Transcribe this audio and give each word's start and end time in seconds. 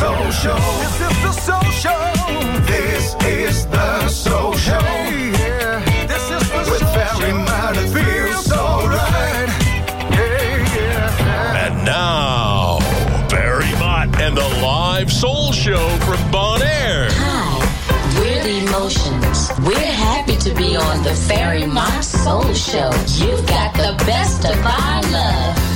Soul 0.00 0.30
Show. 0.30 0.56
This 0.56 1.00
is 1.02 1.22
the 1.22 1.32
Soul 1.32 1.70
Show. 1.72 2.12
This 2.64 3.14
is 3.26 3.66
the 3.66 4.08
Soul 4.08 4.54
Show. 4.54 4.80
Hey, 4.80 5.30
yeah. 5.30 6.06
This 6.06 6.30
is 6.30 6.50
the 6.50 6.58
With 6.70 6.78
Soul 6.78 6.94
Barry 6.94 7.32
Show. 7.32 7.44
It 7.76 7.88
feels 7.92 8.46
so 8.46 8.86
right. 8.88 9.48
Hey, 10.16 10.64
yeah. 10.74 11.66
And 11.66 11.84
now, 11.84 12.78
Barry 13.28 13.70
Mott 13.78 14.18
and 14.18 14.34
the 14.34 14.48
live 14.62 15.12
soul 15.12 15.52
show 15.52 15.86
from 15.98 16.30
Bon 16.30 16.62
Air. 16.62 17.08
Hi, 17.10 18.20
we're 18.20 18.42
the 18.42 18.66
Emotions. 18.66 19.50
We're 19.62 19.76
happy 19.76 20.36
to 20.36 20.54
be 20.54 20.76
on 20.76 21.02
the 21.02 21.14
Fairy 21.14 21.66
Mock 21.66 22.02
Soul 22.02 22.54
Show. 22.54 22.90
You've 23.22 23.46
got 23.46 23.74
the 23.74 24.02
best 24.06 24.46
of 24.46 24.56
our 24.64 25.02
love. 25.12 25.69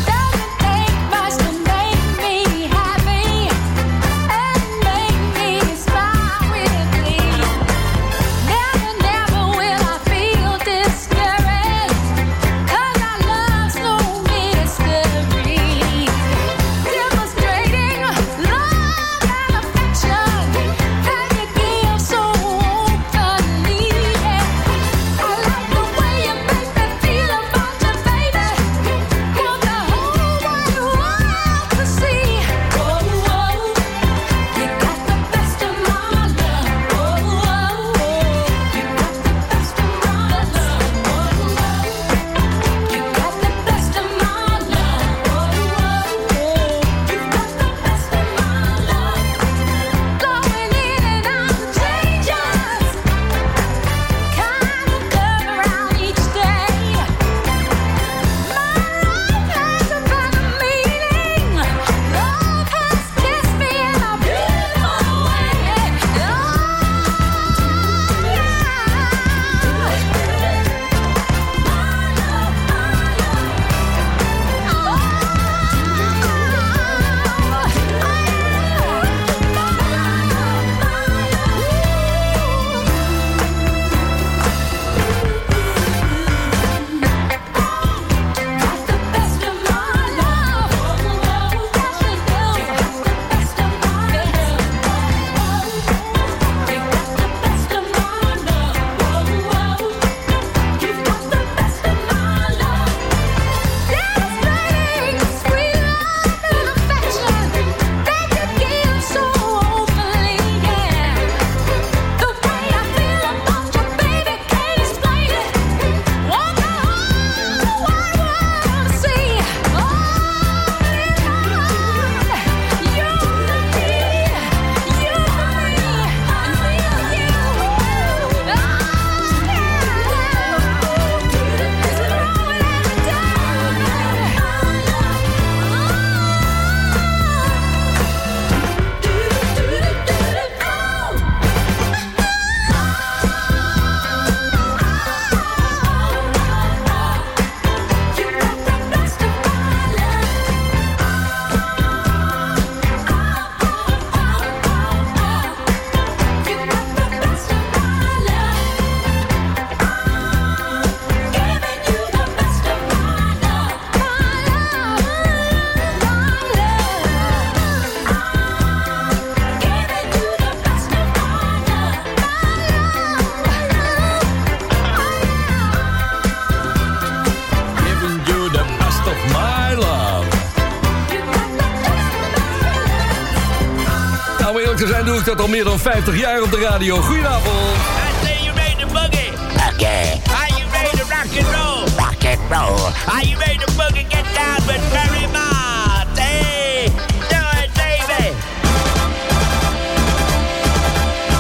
Eerlijk 185.25 185.35
te 185.35 185.35
zijn 185.35 185.35
doe 185.35 185.35
ik 185.35 185.39
dat 185.39 185.41
al 185.41 185.49
meer 185.49 185.65
dan 185.65 185.79
50 185.79 186.19
jaar 186.19 186.43
op 186.43 186.51
de 186.51 186.59
radio. 186.59 187.01
Goedenavond. 187.01 187.47
I 187.47 188.27
say 188.27 188.45
you 188.45 188.55
ready 188.55 188.77
to 188.81 188.87
boogie. 188.87 189.33
Okay. 189.73 190.21
Are 190.27 190.49
you 190.49 190.71
ready 190.73 190.97
to 190.97 191.05
rock 191.05 191.31
and 191.39 191.49
roll? 191.55 191.85
Rock 191.97 192.25
and 192.25 192.41
roll. 192.51 192.93
Are 193.07 193.27
you 193.27 193.39
ready 193.39 193.59
to 193.59 193.73
boogie? 193.73 194.07
Get 194.09 194.25
down 194.35 194.67
with 194.67 195.31
Mott. 195.33 196.19
Hey, 196.19 196.89
do 197.29 197.41
it, 197.63 197.71
baby. 197.75 198.35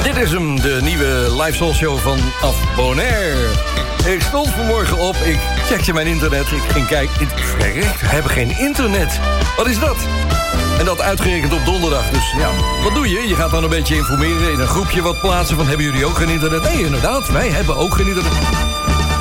Dit 0.02 0.16
is 0.16 0.30
hem, 0.30 0.60
de 0.60 0.78
nieuwe 0.82 1.42
live 1.42 1.56
soul 1.56 1.72
show 1.72 1.98
van 1.98 2.18
Af 2.42 2.74
Bonaire. 2.76 3.48
Ik 4.04 4.22
stond 4.22 4.48
vanmorgen 4.48 4.98
op, 4.98 5.16
ik 5.16 5.38
checkte 5.66 5.92
mijn 5.92 6.06
internet, 6.06 6.50
ik 6.50 6.62
ging 6.68 6.86
kijken. 6.86 7.28
Verrekt, 7.34 8.00
we 8.00 8.06
hebben 8.06 8.30
geen 8.30 8.58
internet. 8.58 9.20
Wat 9.56 9.66
is 9.66 9.78
dat? 9.78 9.96
En 10.78 10.84
dat 10.84 11.00
uitgerekend 11.00 11.52
op 11.52 11.64
donderdag. 11.64 12.10
Dus 12.10 12.32
ja, 12.38 12.50
wat 12.82 12.94
doe 12.94 13.08
je? 13.08 13.28
Je 13.28 13.34
gaat 13.34 13.50
dan 13.50 13.62
een 13.62 13.70
beetje 13.70 13.96
informeren 13.96 14.52
in 14.52 14.60
een 14.60 14.66
groepje 14.66 15.02
wat 15.02 15.20
plaatsen 15.20 15.56
van... 15.56 15.66
hebben 15.66 15.86
jullie 15.86 16.04
ook 16.04 16.16
geen 16.16 16.28
internet? 16.28 16.62
Nee, 16.62 16.84
inderdaad, 16.84 17.28
wij 17.28 17.48
hebben 17.48 17.76
ook 17.76 17.94
geen 17.94 18.06
internet. 18.06 18.32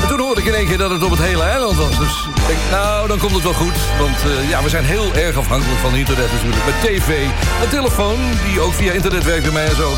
En 0.02 0.08
toen 0.08 0.20
hoorde 0.20 0.42
ik 0.42 0.48
in 0.48 0.54
één 0.54 0.68
keer 0.68 0.78
dat 0.78 0.90
het 0.90 1.04
op 1.04 1.12
het 1.12 1.20
hele 1.20 1.44
eiland 1.44 1.78
was. 1.78 1.98
Dus 2.00 2.28
ik 2.36 2.48
denk, 2.48 2.60
nou, 2.72 3.08
dan 3.08 3.18
komt 3.18 3.34
het 3.34 3.44
wel 3.44 3.54
goed. 3.54 3.78
Want 4.00 4.18
eh, 4.18 4.50
ja, 4.50 4.64
we 4.64 4.70
zijn 4.70 4.86
heel 4.86 5.14
erg 5.14 5.38
afhankelijk 5.38 5.80
van 5.80 5.96
internet 5.96 6.32
natuurlijk. 6.32 6.66
Met 6.66 6.82
tv, 6.82 7.24
een 7.64 7.70
telefoon, 7.70 8.20
die 8.46 8.60
ook 8.60 8.74
via 8.74 8.92
internet 8.92 9.24
werkt 9.24 9.44
bij 9.44 9.54
mij 9.54 9.66
en 9.66 9.76
zo. 9.76 9.92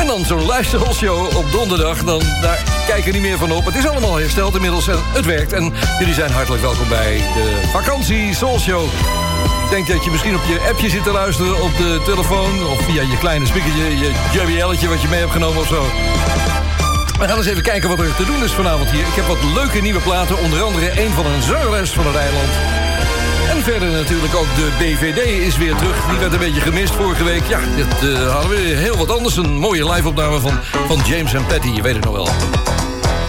En 0.00 0.06
dan 0.06 0.24
zo'n 0.24 0.46
luistershow 0.46 1.36
op 1.36 1.52
donderdag, 1.52 2.04
dan, 2.04 2.22
daar 2.40 2.62
kijken 2.86 3.04
we 3.04 3.10
niet 3.10 3.28
meer 3.28 3.38
van 3.38 3.52
op. 3.52 3.64
Het 3.64 3.74
is 3.74 3.86
allemaal 3.86 4.16
hersteld 4.16 4.54
inmiddels 4.54 4.88
en 4.88 4.98
het 5.02 5.24
werkt. 5.24 5.52
En 5.52 5.72
jullie 5.98 6.14
zijn 6.14 6.30
hartelijk 6.30 6.62
welkom 6.62 6.88
bij 6.88 7.16
de 7.16 7.68
vakantie 7.72 8.34
Soul 8.34 8.58
Show. 8.58 8.84
Ik 9.64 9.70
denk 9.70 9.86
dat 9.86 10.04
je 10.04 10.10
misschien 10.10 10.34
op 10.34 10.44
je 10.44 10.68
appje 10.68 10.88
zit 10.88 11.02
te 11.02 11.12
luisteren 11.12 11.62
op 11.62 11.76
de 11.76 12.00
telefoon... 12.04 12.66
of 12.66 12.80
via 12.84 13.02
je 13.02 13.18
kleine 13.18 13.46
speakertje, 13.46 13.98
je 13.98 14.12
JBL'tje 14.32 14.88
wat 14.88 15.02
je 15.02 15.08
mee 15.08 15.20
hebt 15.20 15.32
genomen 15.32 15.60
of 15.60 15.68
zo. 15.68 15.82
We 17.18 17.28
gaan 17.28 17.36
eens 17.36 17.46
even 17.46 17.62
kijken 17.62 17.88
wat 17.88 17.98
er 17.98 18.14
te 18.16 18.24
doen 18.24 18.44
is 18.44 18.52
vanavond 18.52 18.90
hier. 18.90 19.06
Ik 19.06 19.14
heb 19.14 19.26
wat 19.26 19.42
leuke 19.54 19.80
nieuwe 19.80 20.00
platen, 20.00 20.38
onder 20.38 20.62
andere 20.62 21.02
een 21.04 21.12
van 21.12 21.26
een 21.26 21.42
zangeres 21.42 21.90
van 21.90 22.06
het 22.06 22.16
eiland. 22.16 22.48
En 23.50 23.62
verder 23.62 23.90
natuurlijk 23.90 24.34
ook 24.34 24.54
de 24.56 24.70
BVD 24.78 25.26
is 25.46 25.56
weer 25.56 25.74
terug. 25.76 26.06
Die 26.08 26.18
werd 26.18 26.32
een 26.32 26.38
beetje 26.38 26.60
gemist 26.60 26.94
vorige 26.94 27.24
week. 27.24 27.42
Ja, 27.48 27.60
dit 27.76 28.10
eh, 28.10 28.32
hadden 28.32 28.50
we 28.50 28.56
heel 28.56 28.96
wat 28.96 29.10
anders. 29.10 29.36
Een 29.36 29.58
mooie 29.58 29.90
live-opname 29.92 30.40
van, 30.40 30.58
van 30.86 31.00
James 31.06 31.34
en 31.34 31.46
Patty, 31.46 31.68
je 31.68 31.82
weet 31.82 31.94
het 31.94 32.04
nog 32.04 32.14
wel. 32.14 32.28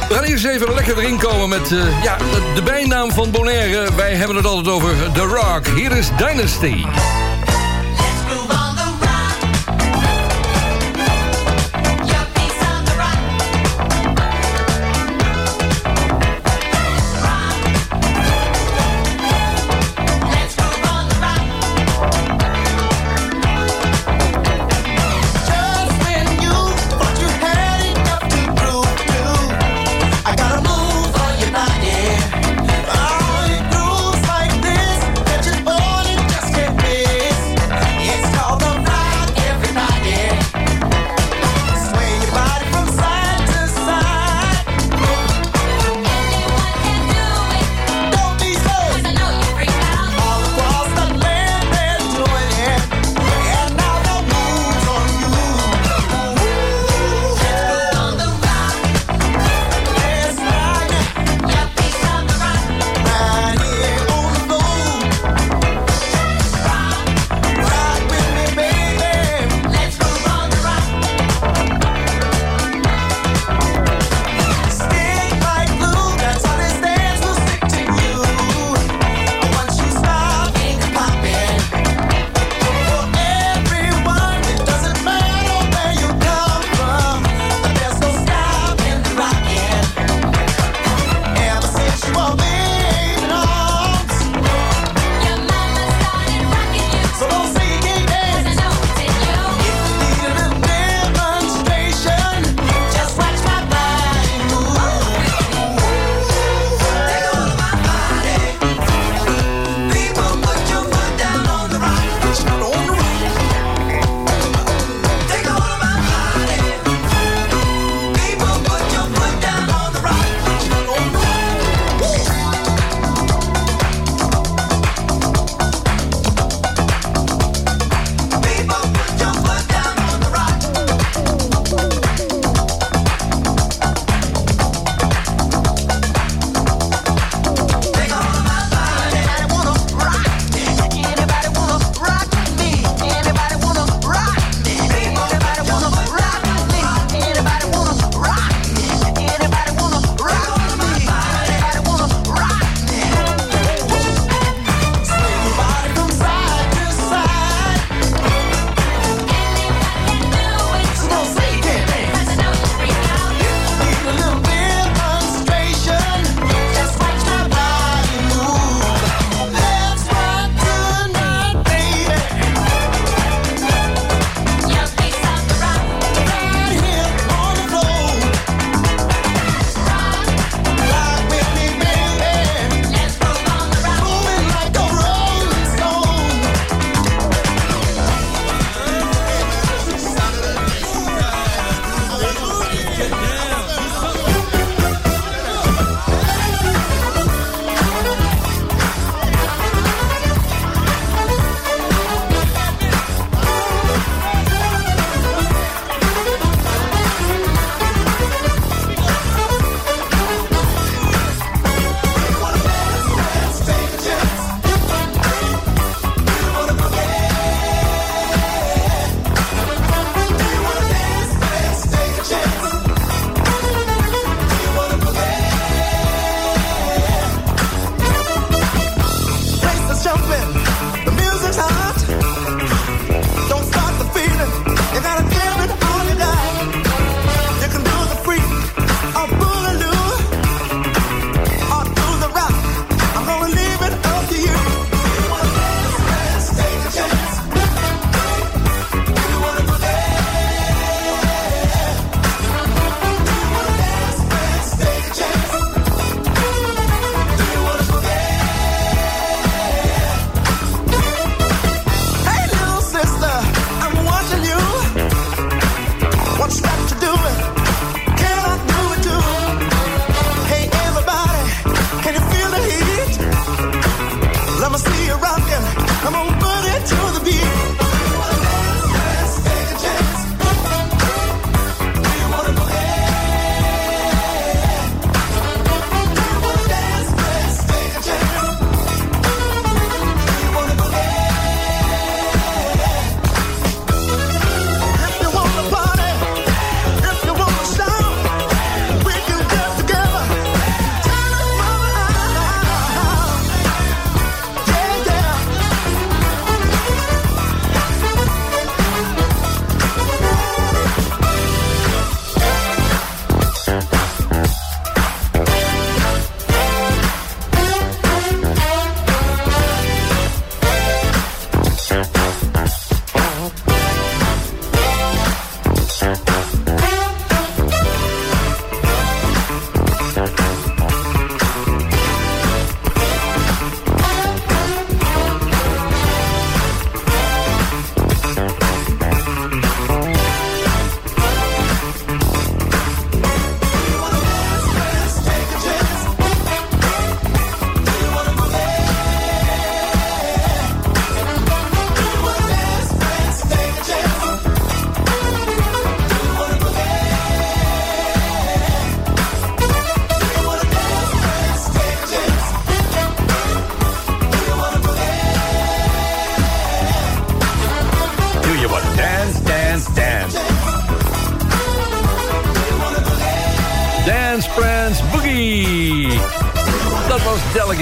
We 0.07 0.13
gaan 0.13 0.23
eerst 0.23 0.45
even 0.45 0.73
lekker 0.73 0.97
erin 0.97 1.17
komen 1.17 1.49
met 1.49 1.71
eh, 1.71 2.03
ja, 2.03 2.17
de, 2.55 2.61
bijnaam 2.63 3.11
van 3.11 3.31
Bonaire. 3.31 3.95
Wij 3.95 4.13
hebben 4.15 4.35
het 4.35 4.45
altijd 4.45 4.75
over 4.75 4.95
The 5.13 5.21
Rock. 5.21 5.67
Hier 5.75 5.91
is 5.91 6.09
Dynasty. 6.17 6.85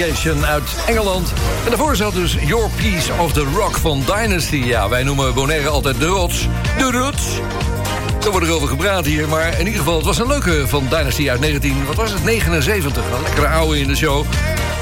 Delegation 0.00 0.46
uit 0.46 0.76
Engeland. 0.86 1.32
En 1.64 1.68
daarvoor 1.68 1.96
zat 1.96 2.14
dus 2.14 2.36
Your 2.44 2.70
Piece 2.76 3.12
of 3.18 3.32
the 3.32 3.44
Rock 3.54 3.76
van 3.76 4.02
Dynasty. 4.06 4.56
Ja, 4.56 4.88
wij 4.88 5.02
noemen 5.02 5.34
Bonaire 5.34 5.68
altijd 5.68 5.98
de 6.00 6.06
rots. 6.06 6.48
De 6.78 6.90
rots. 6.90 7.22
Er 8.24 8.30
wordt 8.30 8.46
erover 8.46 8.68
gepraat 8.68 9.06
hier, 9.06 9.28
maar 9.28 9.52
in 9.52 9.66
ieder 9.66 9.78
geval... 9.78 9.96
het 9.96 10.04
was 10.04 10.18
een 10.18 10.26
leuke 10.26 10.68
van 10.68 10.86
Dynasty 10.88 11.30
uit 11.30 11.40
19... 11.40 11.86
wat 11.86 11.96
was 11.96 12.12
het? 12.12 12.24
79. 12.24 13.02
Een 13.04 13.22
lekkere 13.22 13.48
oude 13.48 13.80
in 13.80 13.86
de 13.86 13.96
show. 13.96 14.24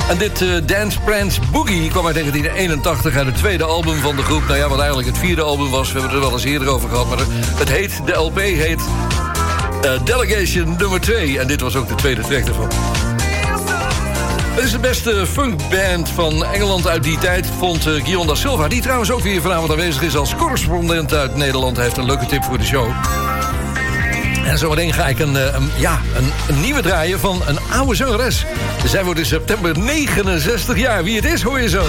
En 0.08 0.18
dit 0.18 0.42
eh, 0.42 0.48
Dance 0.64 1.00
Prance 1.00 1.40
Boogie 1.52 1.90
kwam 1.90 2.06
uit 2.06 2.14
1981 2.14 3.16
uit 3.16 3.26
het 3.26 3.36
tweede 3.36 3.64
album 3.64 3.96
van 3.96 4.16
de 4.16 4.22
groep. 4.22 4.46
Nou 4.46 4.58
ja, 4.58 4.68
wat 4.68 4.78
eigenlijk 4.78 5.08
het 5.08 5.18
vierde 5.18 5.42
album 5.42 5.70
was. 5.70 5.92
We 5.92 5.98
hebben 6.00 6.10
het 6.10 6.22
er 6.22 6.26
wel 6.26 6.38
eens 6.38 6.44
eerder 6.44 6.68
over 6.68 6.88
gehad. 6.88 7.08
Maar 7.08 7.18
het 7.58 7.68
heet, 7.68 8.00
de 8.06 8.12
LP 8.12 8.38
heet 8.38 8.80
eh, 9.82 9.90
Delegation 10.04 10.76
nummer 10.78 11.00
2. 11.00 11.38
En 11.38 11.46
dit 11.46 11.60
was 11.60 11.76
ook 11.76 11.88
de 11.88 11.94
tweede 11.94 12.22
track 12.22 12.44
ervan. 12.44 12.68
Het 14.58 14.66
is 14.66 14.72
de 14.72 14.78
beste 14.78 15.26
funkband 15.26 16.08
van 16.08 16.44
Engeland 16.44 16.86
uit 16.86 17.02
die 17.02 17.18
tijd, 17.18 17.46
vond 17.58 17.86
uh, 17.86 17.94
Guillaume 17.94 18.36
Silva... 18.36 18.68
die 18.68 18.80
trouwens 18.80 19.10
ook 19.10 19.20
weer 19.20 19.40
vanavond 19.40 19.70
aanwezig 19.70 20.02
is 20.02 20.16
als 20.16 20.36
correspondent 20.36 21.12
uit 21.12 21.36
Nederland. 21.36 21.76
Hij 21.76 21.84
heeft 21.84 21.96
een 21.96 22.04
leuke 22.04 22.26
tip 22.26 22.44
voor 22.44 22.58
de 22.58 22.64
show. 22.64 22.90
En 24.44 24.58
zometeen 24.58 24.92
ga 24.92 25.08
ik 25.08 25.18
een, 25.18 25.36
eh, 25.36 25.62
ja, 25.76 26.00
een, 26.16 26.32
nieuwe 26.54 26.82
draaien 26.82 27.20
van 27.20 27.42
een 27.46 27.58
oude 27.72 27.94
zangeres. 27.94 28.44
Zij 28.84 29.04
wordt 29.04 29.20
in 29.20 29.26
september 29.26 29.78
69 29.78 30.78
jaar. 30.78 31.04
Wie 31.04 31.16
het 31.16 31.24
is, 31.24 31.42
hoor 31.42 31.60
je 31.60 31.68
zo. 31.68 31.84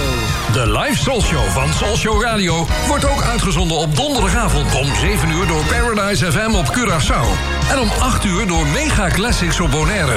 De 0.52 0.78
live 0.78 1.02
Soul 1.02 1.22
Show 1.22 1.48
van 1.48 1.72
Soul 1.72 1.96
Show 1.96 2.22
Radio 2.22 2.66
wordt 2.88 3.10
ook 3.10 3.22
uitgezonden 3.22 3.76
op 3.76 3.96
donderdagavond 3.96 4.74
om 4.74 4.94
7 4.94 5.30
uur 5.30 5.46
door 5.46 5.64
Paradise 5.64 6.32
FM 6.32 6.54
op 6.54 6.66
Curaçao. 6.78 7.26
En 7.70 7.78
om 7.78 7.90
8 7.98 8.24
uur 8.24 8.46
door 8.46 8.66
Mega 8.66 9.08
Classics 9.08 9.60
op 9.60 9.70
Bonaire. 9.70 10.16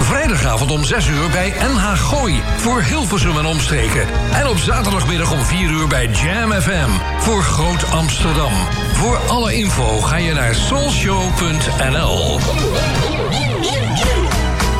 Vrijdagavond 0.00 0.70
om 0.70 0.84
6 0.84 1.06
uur 1.08 1.30
bij 1.30 1.52
NH 1.74 1.96
Gooi 1.96 2.42
voor 2.56 2.82
Hilversum 2.82 3.38
en 3.38 3.46
omstreken. 3.46 4.06
En 4.32 4.46
op 4.46 4.58
zaterdagmiddag 4.58 5.32
om 5.32 5.44
4 5.44 5.70
uur 5.70 5.86
bij 5.86 6.06
Jam 6.06 6.52
FM 6.52 6.90
voor 7.18 7.42
Groot 7.42 7.90
Amsterdam. 7.90 8.52
Voor 8.92 9.16
alle 9.16 9.54
info 9.54 10.00
ga 10.00 10.16
je 10.16 10.32
naar 10.32 10.54
soulshow.nl. 10.54 12.38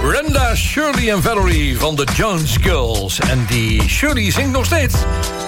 Brenda, 0.03 0.55
Shirley 0.55 1.11
en 1.13 1.23
Valerie 1.23 1.79
van 1.79 1.97
de 1.97 2.07
Jones 2.15 2.57
Girls. 2.61 3.19
En 3.21 3.47
die 3.49 3.89
Shirley 3.89 4.31
zingt 4.31 4.53
nog 4.53 4.65
steeds. 4.65 4.95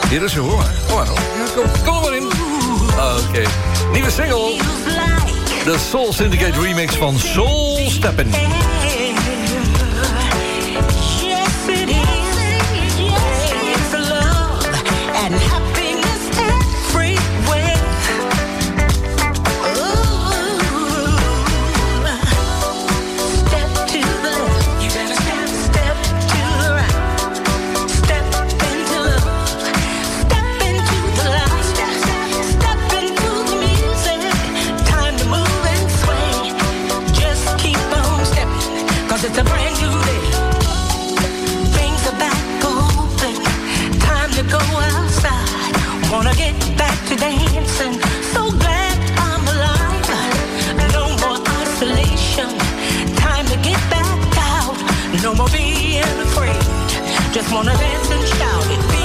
Hier 0.09 0.23
is 0.23 0.33
ze, 0.33 0.41
hoor 0.41 0.65
kom, 1.55 1.65
kom 1.85 1.95
er 1.95 2.01
maar 2.01 2.17
in. 2.17 2.25
Oké. 3.29 3.43
Nieuwe 3.93 4.11
single. 4.11 4.57
De 5.65 5.77
Soul 5.91 6.13
Syndicate 6.13 6.61
remix 6.61 6.95
van 6.97 7.19
Soul 7.19 7.79
Steppen. 7.89 8.31
Wanna 57.53 57.77
dance 57.77 58.11
and 58.11 58.27
shout. 58.29 58.65
It 58.71 59.02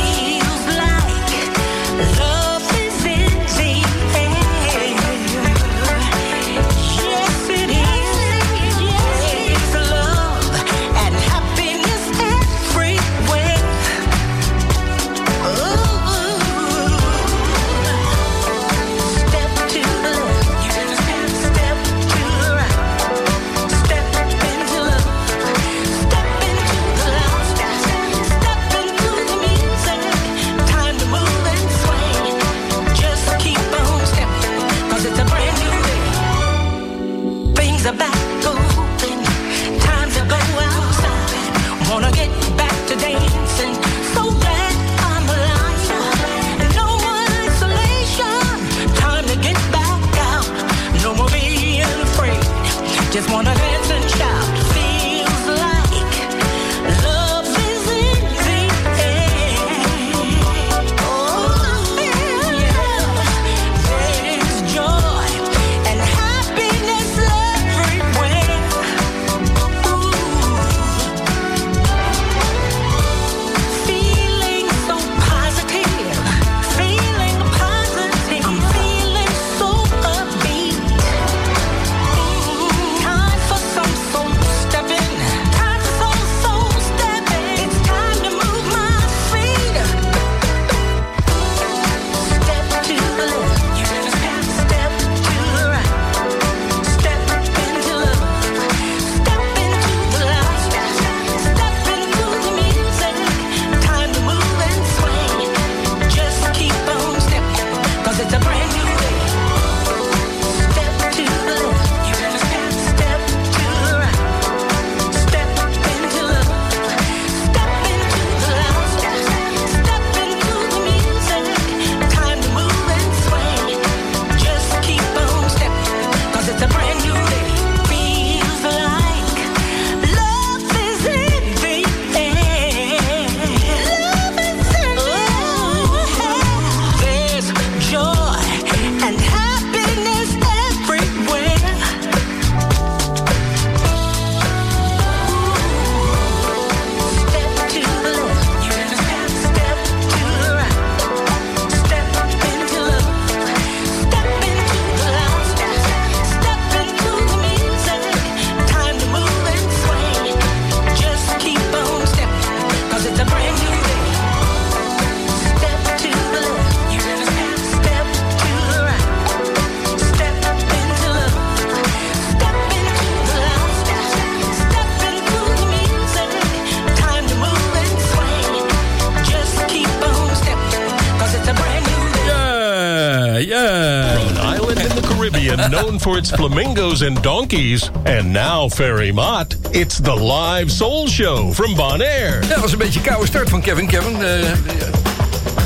Its 186.15 186.31
flamingos 186.31 187.01
and 187.01 187.21
donkeys. 187.23 187.91
And 188.05 188.31
now, 188.31 188.69
Ferry 188.69 189.11
Mott, 189.11 189.55
it's 189.71 189.99
the 189.99 190.15
live 190.15 190.71
soul 190.71 191.07
show 191.07 191.53
from 191.53 191.75
Bonaire. 191.75 192.39
Dat 192.47 192.59
was 192.59 192.71
een 192.71 192.77
beetje 192.77 192.99
een 192.99 193.05
koude 193.05 193.27
start 193.27 193.49
van 193.49 193.61
Kevin. 193.61 193.87
Kevin, 193.87 194.23
eh, 194.23 194.51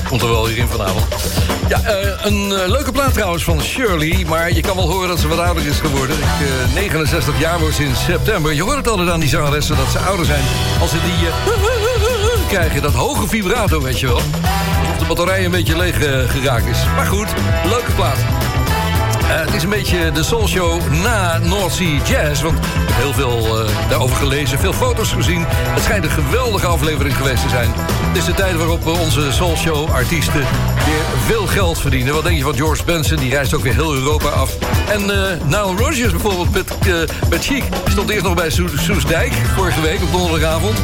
komt 0.07 0.21
er 0.21 0.29
wel 0.29 0.47
weer 0.47 0.57
in 0.57 0.67
vanavond. 0.67 1.05
Ja, 1.67 1.81
eh, 1.81 2.25
een 2.25 2.51
eh, 2.51 2.67
leuke 2.67 2.91
plaat 2.91 3.13
trouwens 3.13 3.43
van 3.43 3.61
Shirley. 3.61 4.25
Maar 4.27 4.53
je 4.53 4.61
kan 4.61 4.75
wel 4.75 4.89
horen 4.91 5.07
dat 5.07 5.19
ze 5.19 5.27
wat 5.27 5.39
ouder 5.39 5.65
is 5.65 5.79
geworden. 5.79 6.17
Ik, 6.17 6.23
eh, 6.23 6.73
69 6.73 7.39
jaar 7.39 7.59
wordt 7.59 7.75
sinds 7.75 8.03
september. 8.03 8.53
Je 8.53 8.63
hoort 8.63 8.77
het 8.77 8.87
altijd 8.87 9.09
aan 9.09 9.19
die 9.19 9.29
zangeressen 9.29 9.75
dat 9.75 9.91
ze 9.91 9.99
ouder 9.99 10.25
zijn. 10.25 10.43
Als 10.81 10.89
ze 10.89 10.97
die 11.01 11.27
krijgen, 12.57 12.81
dat 12.81 12.93
hoge 12.93 13.27
vibrato, 13.27 13.81
weet 13.81 13.99
je 13.99 14.07
wel. 14.07 14.21
Alsof 14.79 14.97
de 14.97 15.05
batterij 15.07 15.45
een 15.45 15.51
beetje 15.51 15.77
leeg 15.77 15.95
geraakt 16.27 16.65
is. 16.65 16.77
Maar 16.95 17.05
goed, 17.05 17.27
leuke 17.65 17.91
plaat. 17.91 18.30
Eh, 19.31 19.39
het 19.39 19.53
is 19.53 19.63
een 19.63 19.69
beetje 19.69 20.11
de 20.11 20.23
Soul 20.23 20.47
Show 20.47 20.81
na 21.03 21.37
North 21.37 21.73
Sea 21.73 21.99
Jazz. 22.05 22.41
Want 22.41 22.57
ik 22.57 22.63
heb 22.63 22.95
heel 22.95 23.13
veel 23.13 23.65
eh, 23.65 23.89
daarover 23.89 24.15
gelezen, 24.15 24.59
veel 24.59 24.73
foto's 24.73 25.11
gezien. 25.11 25.45
Het 25.47 25.83
schijnt 25.83 26.03
een 26.03 26.11
geweldige 26.11 26.65
aflevering 26.67 27.15
geweest 27.15 27.43
te 27.43 27.49
zijn. 27.49 27.69
Het 27.75 28.17
is 28.17 28.25
de 28.25 28.33
tijd 28.33 28.55
waarop 28.55 28.87
onze 28.87 29.31
Soul 29.31 29.55
Show 29.55 29.91
artiesten 29.91 30.45
weer 30.85 31.03
veel 31.25 31.47
geld 31.47 31.79
verdienen. 31.79 32.13
Wat 32.13 32.23
denk 32.23 32.37
je 32.37 32.43
van 32.43 32.55
George 32.55 32.83
Benson? 32.83 33.17
Die 33.17 33.29
reist 33.29 33.53
ook 33.53 33.63
weer 33.63 33.73
heel 33.73 33.93
Europa 33.93 34.27
af. 34.27 34.57
En 34.89 35.01
eh 35.01 35.41
Nile 35.45 35.75
Rodgers 35.75 36.11
bijvoorbeeld 36.11 36.51
met, 36.51 36.77
eh, 36.87 37.29
met 37.29 37.43
Chic. 37.43 37.63
Stond 37.89 38.09
eerst 38.09 38.23
nog 38.23 38.33
bij 38.33 38.49
Soes, 38.49 38.83
Soesdijk 38.83 39.33
vorige 39.55 39.81
week 39.81 40.01
op 40.01 40.11
donderdagavond. 40.11 40.77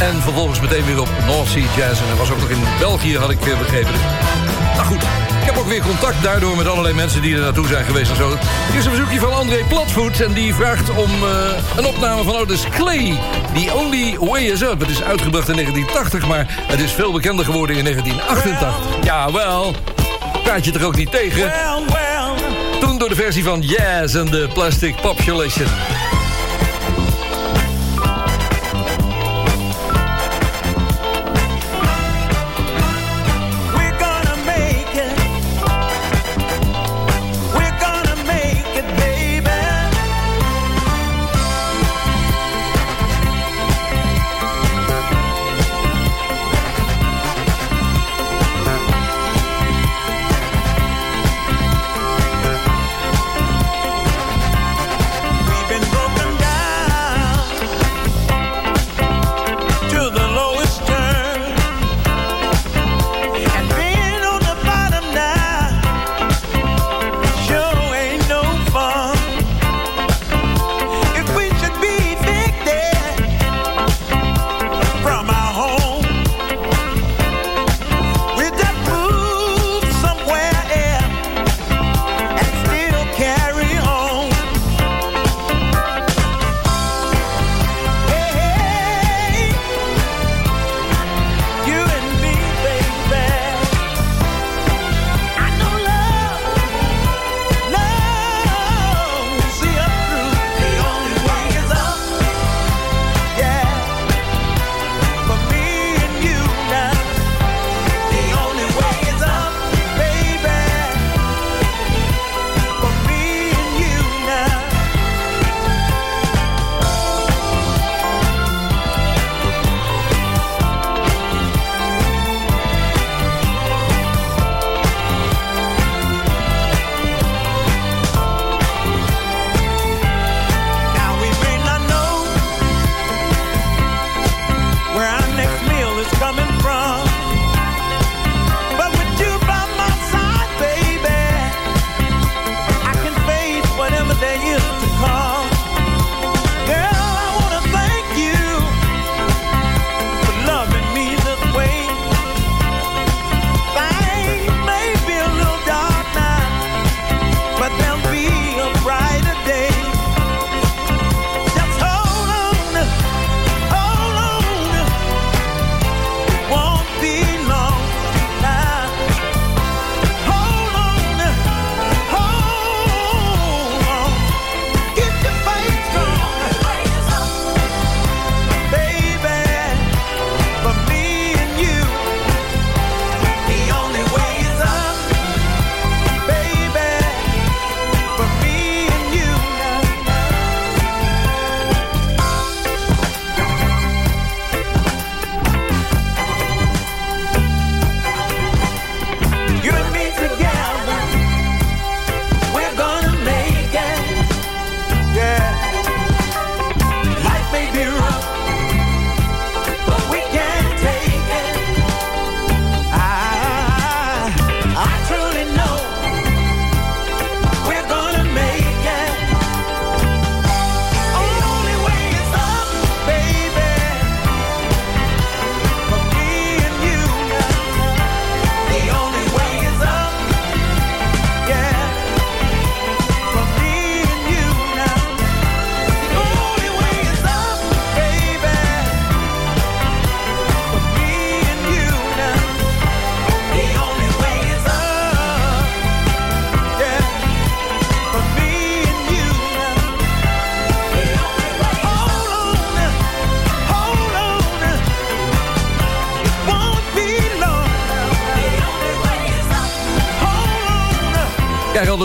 En 0.00 0.22
vervolgens 0.22 0.60
meteen 0.60 0.84
weer 0.84 1.00
op 1.00 1.08
North 1.26 1.48
Sea 1.48 1.64
Jazz. 1.76 2.00
En 2.00 2.06
hij 2.06 2.16
was 2.16 2.30
ook 2.30 2.40
nog 2.40 2.50
in 2.50 2.62
België, 2.78 3.18
had 3.18 3.30
ik 3.30 3.38
begrepen. 3.38 3.94
Nou 4.76 4.86
goed, 4.86 5.04
ik 5.40 5.46
heb 5.46 5.56
ook 5.56 5.66
weer 5.66 5.82
contact 5.82 6.22
daardoor 6.22 6.56
met 6.56 6.66
allerlei 6.66 6.94
mensen 6.94 7.22
die 7.22 7.34
er 7.34 7.40
naartoe 7.40 7.66
zijn 7.66 7.84
geweest 7.84 8.10
en 8.10 8.16
zo. 8.16 8.28
Hier 8.70 8.78
is 8.78 8.84
een 8.84 8.90
verzoekje 8.90 9.18
van 9.18 9.32
André 9.32 9.64
Platvoet 9.68 10.20
en 10.20 10.32
die 10.32 10.54
vraagt 10.54 10.90
om 10.90 11.10
eh, 11.10 11.76
een 11.76 11.86
opname 11.86 12.22
van 12.22 12.36
Otis 12.36 12.64
Clay. 12.70 13.18
The 13.54 13.72
Only 13.74 14.16
Way 14.18 14.42
Is 14.42 14.60
Up. 14.60 14.80
Het 14.80 14.88
is 14.88 15.02
uitgebracht 15.02 15.48
in 15.48 15.54
1980, 15.54 16.26
maar 16.28 16.46
het 16.48 16.80
is 16.80 16.92
veel 16.92 17.12
bekender 17.12 17.44
geworden 17.44 17.76
in 17.76 17.84
1988. 17.84 19.04
Jawel, 19.04 19.74
praat 20.42 20.64
je 20.64 20.72
er 20.72 20.86
ook 20.86 20.96
niet 20.96 21.10
tegen? 21.10 21.52
Toen 22.80 22.98
door 22.98 23.08
de 23.08 23.14
versie 23.14 23.44
van 23.44 23.60
Jazz 23.60 24.16
and 24.16 24.30
the 24.30 24.48
Plastic 24.54 24.94
Population. 25.00 25.66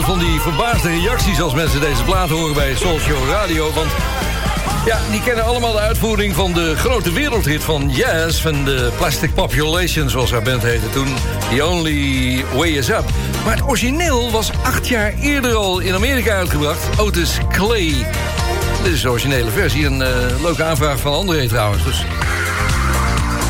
Van 0.03 0.19
die 0.19 0.39
verbaasde 0.39 0.89
reacties 0.89 1.41
als 1.41 1.53
mensen 1.53 1.79
deze 1.79 2.03
plaat 2.03 2.29
horen 2.29 2.53
bij 2.53 2.75
Soul 2.75 2.99
Radio. 3.29 3.71
Want 3.73 3.91
ja, 4.85 4.99
die 5.11 5.21
kennen 5.21 5.45
allemaal 5.45 5.71
de 5.71 5.79
uitvoering 5.79 6.35
van 6.35 6.53
de 6.53 6.75
grote 6.75 7.11
wereldhit 7.11 7.63
van 7.63 7.89
Yes... 7.89 8.41
van 8.41 8.65
de 8.65 8.91
Plastic 8.97 9.33
Population, 9.33 10.09
zoals 10.09 10.31
haar 10.31 10.41
band 10.41 10.63
heette 10.63 10.89
toen. 10.89 11.07
The 11.55 11.65
Only 11.65 12.45
Way 12.53 12.69
Is 12.69 12.89
Up. 12.89 13.03
Maar 13.45 13.55
het 13.55 13.67
origineel 13.67 14.31
was 14.31 14.51
acht 14.63 14.87
jaar 14.87 15.13
eerder 15.21 15.53
al 15.53 15.79
in 15.79 15.93
Amerika 15.93 16.35
uitgebracht. 16.35 16.99
Otis 16.99 17.37
Clay. 17.51 18.07
Dit 18.83 18.93
is 18.93 19.01
de 19.01 19.09
originele 19.09 19.49
versie. 19.49 19.85
Een 19.85 20.01
eh, 20.01 20.41
leuke 20.41 20.63
aanvraag 20.63 20.99
van 20.99 21.13
André 21.13 21.47
trouwens. 21.47 21.83
Dus 21.83 22.05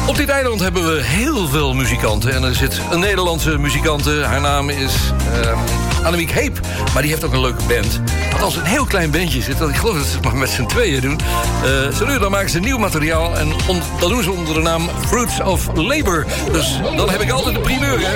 op 0.08 0.16
dit 0.16 0.30
eiland 0.30 0.60
hebben 0.60 0.96
we 0.96 1.04
heel 1.04 1.48
veel 1.48 1.74
muzikanten. 1.74 2.34
En 2.34 2.44
er 2.44 2.56
zit 2.56 2.82
een 2.92 3.00
Nederlandse 3.00 3.58
muzikante. 3.58 4.24
Haar 4.24 4.42
naam 4.42 4.70
is 4.70 4.94
ehm 5.34 5.85
Annemiek 6.06 6.32
Heep. 6.32 6.60
Maar 6.94 7.02
die 7.02 7.12
heeft 7.12 7.24
ook 7.24 7.34
een 7.34 7.42
leuke 7.42 7.64
band. 7.68 8.02
Als 8.42 8.56
een 8.56 8.64
heel 8.64 8.86
klein 8.86 9.12
bandje 9.12 9.42
zit... 9.42 9.58
dat 9.58 9.70
ik 9.70 9.76
geloof 9.76 9.96
dat 9.96 10.06
ze 10.06 10.16
het 10.16 10.24
maar 10.24 10.36
met 10.36 10.50
z'n 10.50 10.66
tweeën 10.66 11.02
doen... 11.02 11.20
eh 11.64 11.96
zo 11.98 12.06
nu 12.06 12.20
dan 12.20 12.32
maken 12.32 12.50
ze 12.50 12.60
nieuw 12.60 12.78
materiaal. 12.78 13.38
En 13.38 13.54
dat 14.00 14.10
doen 14.10 14.24
ze 14.24 14.32
onder 14.32 14.54
de 14.54 14.62
naam 14.62 14.90
Fruits 15.08 15.40
of 15.42 15.68
Labor. 15.76 16.26
Dus 16.52 16.80
dan 16.96 17.10
heb 17.10 17.22
ik 17.22 17.30
altijd 17.32 17.56
de 17.56 17.62
primeur, 17.62 18.00
hè. 18.00 18.16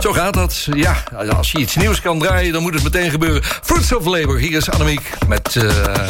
Zo 0.00 0.12
gaat 0.12 0.34
dat. 0.34 0.68
Ja, 0.74 1.02
als 1.36 1.52
je 1.52 1.58
iets 1.58 1.76
nieuws 1.76 2.00
kan 2.00 2.18
draaien... 2.18 2.52
dan 2.52 2.62
moet 2.62 2.74
het 2.74 2.82
meteen 2.82 3.10
gebeuren. 3.10 3.42
Fruits 3.62 3.92
of 3.92 4.04
Labor. 4.04 4.38
Hier 4.38 4.56
is 4.56 4.70
Annemiek 4.70 5.10
met... 5.28 5.56
eh, 5.56 6.08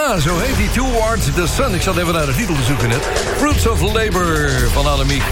Zo 0.00 0.38
heet 0.38 0.56
die 0.56 0.70
Towards 0.70 1.24
the 1.34 1.46
Sun. 1.46 1.74
Ik 1.74 1.82
zat 1.82 1.96
even 1.96 2.12
naar 2.12 2.26
de 2.26 2.34
titel 2.34 2.54
te 2.54 2.62
zoeken 2.62 2.88
net. 2.88 3.02
Fruits 3.36 3.66
of 3.66 3.80
Labor 3.80 4.50
van 4.72 4.86
Annemiek. 4.86 5.22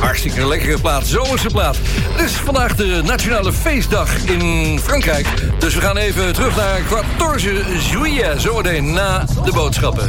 Hartstikke 0.00 0.46
lekkere 0.46 0.80
plaat, 0.80 1.06
zomerse 1.06 1.48
plaat. 1.48 1.76
Het 1.82 2.30
is 2.30 2.32
vandaag 2.32 2.74
de 2.74 3.00
nationale 3.04 3.52
feestdag 3.52 4.24
in 4.24 4.78
Frankrijk. 4.82 5.26
Dus 5.58 5.74
we 5.74 5.80
gaan 5.80 5.96
even 5.96 6.32
terug 6.32 6.56
naar 6.56 6.80
14 7.18 7.64
juillet. 7.90 8.40
Zometeen 8.40 8.92
na 8.92 9.24
de 9.44 9.52
boodschappen. 9.52 10.08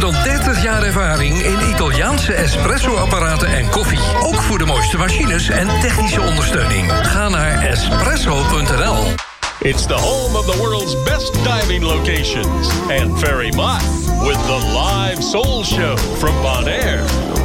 dan 0.00 0.12
30 0.22 0.62
jaar 0.62 0.82
ervaring 0.82 1.42
in 1.42 1.68
Italiaanse 1.68 2.32
espresso-apparaten 2.32 3.48
en 3.48 3.70
koffie. 3.70 3.98
Ook 4.20 4.34
voor 4.34 4.58
de 4.58 4.64
mooiste 4.64 4.98
machines 4.98 5.48
en 5.48 5.80
technische 5.80 6.20
ondersteuning. 6.20 6.92
Ga 6.92 7.28
naar 7.28 7.62
espresso.nl. 7.62 9.14
It's 9.60 9.86
the 9.86 9.94
home 9.94 10.38
of 10.38 10.46
the 10.46 10.56
world's 10.58 11.02
best 11.02 11.32
diving 11.44 11.82
locations. 11.82 12.68
And 12.88 13.18
Ferry 13.18 13.52
Mott 13.54 13.82
with 14.22 14.46
the 14.46 14.58
live 14.72 15.22
soul 15.22 15.64
show 15.64 15.96
from 15.96 16.42
Bonaire. 16.42 17.37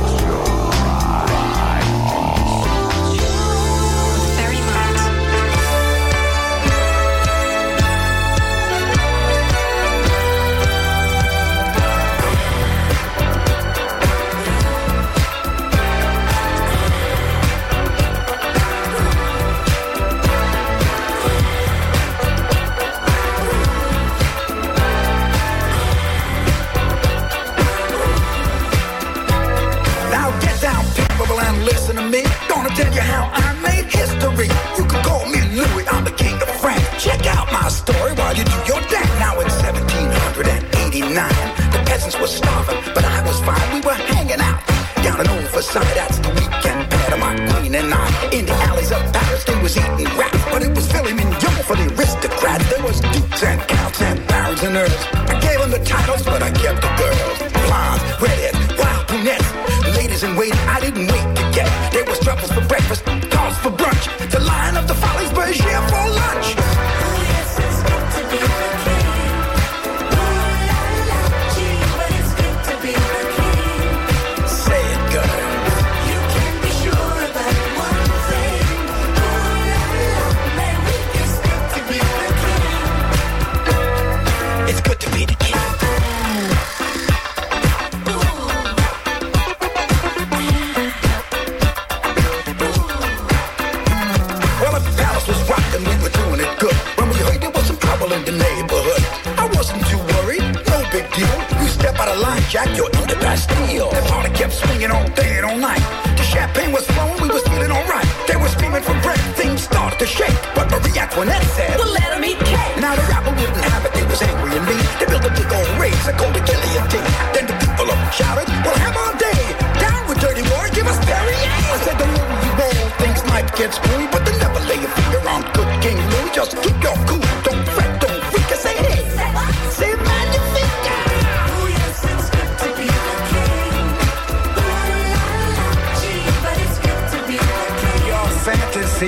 Overside. 45.63 45.95
That's 45.95 46.19
the 46.19 46.29
weekend 46.29 46.89
pad 46.89 47.13
of 47.13 47.19
my 47.19 47.35
queen 47.51 47.75
and 47.75 47.93
I. 47.93 48.29
In 48.31 48.45
the 48.45 48.53
alleys 48.53 48.91
of 48.91 49.01
Paris, 49.13 49.43
they 49.45 49.61
was 49.61 49.77
eating 49.77 50.11
rats, 50.17 50.43
but 50.51 50.61
it 50.61 50.75
was 50.75 50.91
Philly 50.91 51.13
mignon 51.13 51.63
for 51.63 51.75
the 51.75 51.87
aristocrats. 51.95 52.69
There 52.69 52.83
was 52.83 52.99
dukes 52.99 53.43
and 53.43 53.61
counts 53.67 54.01
and 54.01 54.27
barons 54.27 54.63
and 54.63 54.75
earls. 54.75 55.05
I 55.13 55.39
gave 55.39 55.59
them 55.59 55.71
the 55.71 55.83
titles, 55.85 56.23
but 56.23 56.41
I 56.43 56.51
kept 56.51 56.81
the 56.81 56.91
girls. 56.99 57.37
Blondes, 57.65 58.03
redheads, 58.21 58.59
wild 58.79 59.07
brunettes. 59.07 59.49
Ladies 59.97 60.23
in 60.23 60.35
waiting, 60.35 60.59
I 60.67 60.79
didn't 60.79 61.07
wait 61.07 61.27
to 61.39 61.43
get. 61.55 61.69
There 61.93 62.05
was 62.05 62.19
truffles 62.19 62.51
for 62.51 62.65
breakfast, 62.67 63.05
cars 63.05 63.57
for 63.57 63.71
brunch. 63.71 64.03
The 64.31 64.39
line 64.41 64.75
of 64.75 64.87
the 64.87 64.95
follies, 64.95 65.31
Bergier 65.31 65.81
for. 65.89 66.22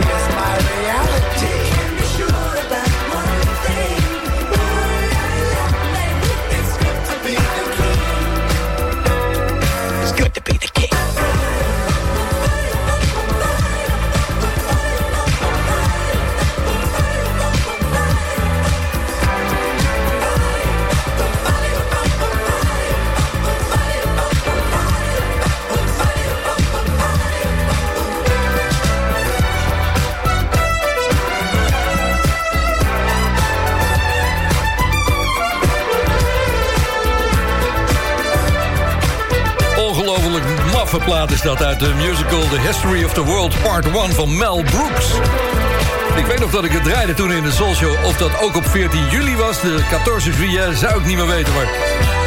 Fantasy 0.01 0.29
is 0.29 0.34
plaat 41.25 41.37
is 41.37 41.41
dat 41.41 41.63
uit 41.63 41.79
de 41.79 41.93
musical 41.95 42.39
The 42.39 42.59
History 42.59 43.03
of 43.03 43.13
the 43.13 43.23
World 43.23 43.61
Part 43.61 43.85
1 43.85 44.13
van 44.13 44.37
Mel 44.37 44.63
Brooks. 44.63 45.13
Ik 46.15 46.25
weet 46.25 46.39
nog 46.39 46.51
dat 46.51 46.63
ik 46.63 46.71
het 46.71 46.83
draaide 46.83 47.13
toen 47.13 47.31
in 47.31 47.43
de 47.43 47.51
Soul 47.51 47.73
Show. 47.73 48.05
Of 48.05 48.17
dat 48.17 48.41
ook 48.41 48.55
op 48.55 48.65
14 48.65 49.09
juli 49.09 49.35
was, 49.35 49.61
de 49.61 49.79
14 50.03 50.49
juillet, 50.51 50.77
zou 50.77 50.99
ik 50.99 51.05
niet 51.05 51.17
meer 51.17 51.27
weten. 51.27 51.53
Maar 51.53 51.67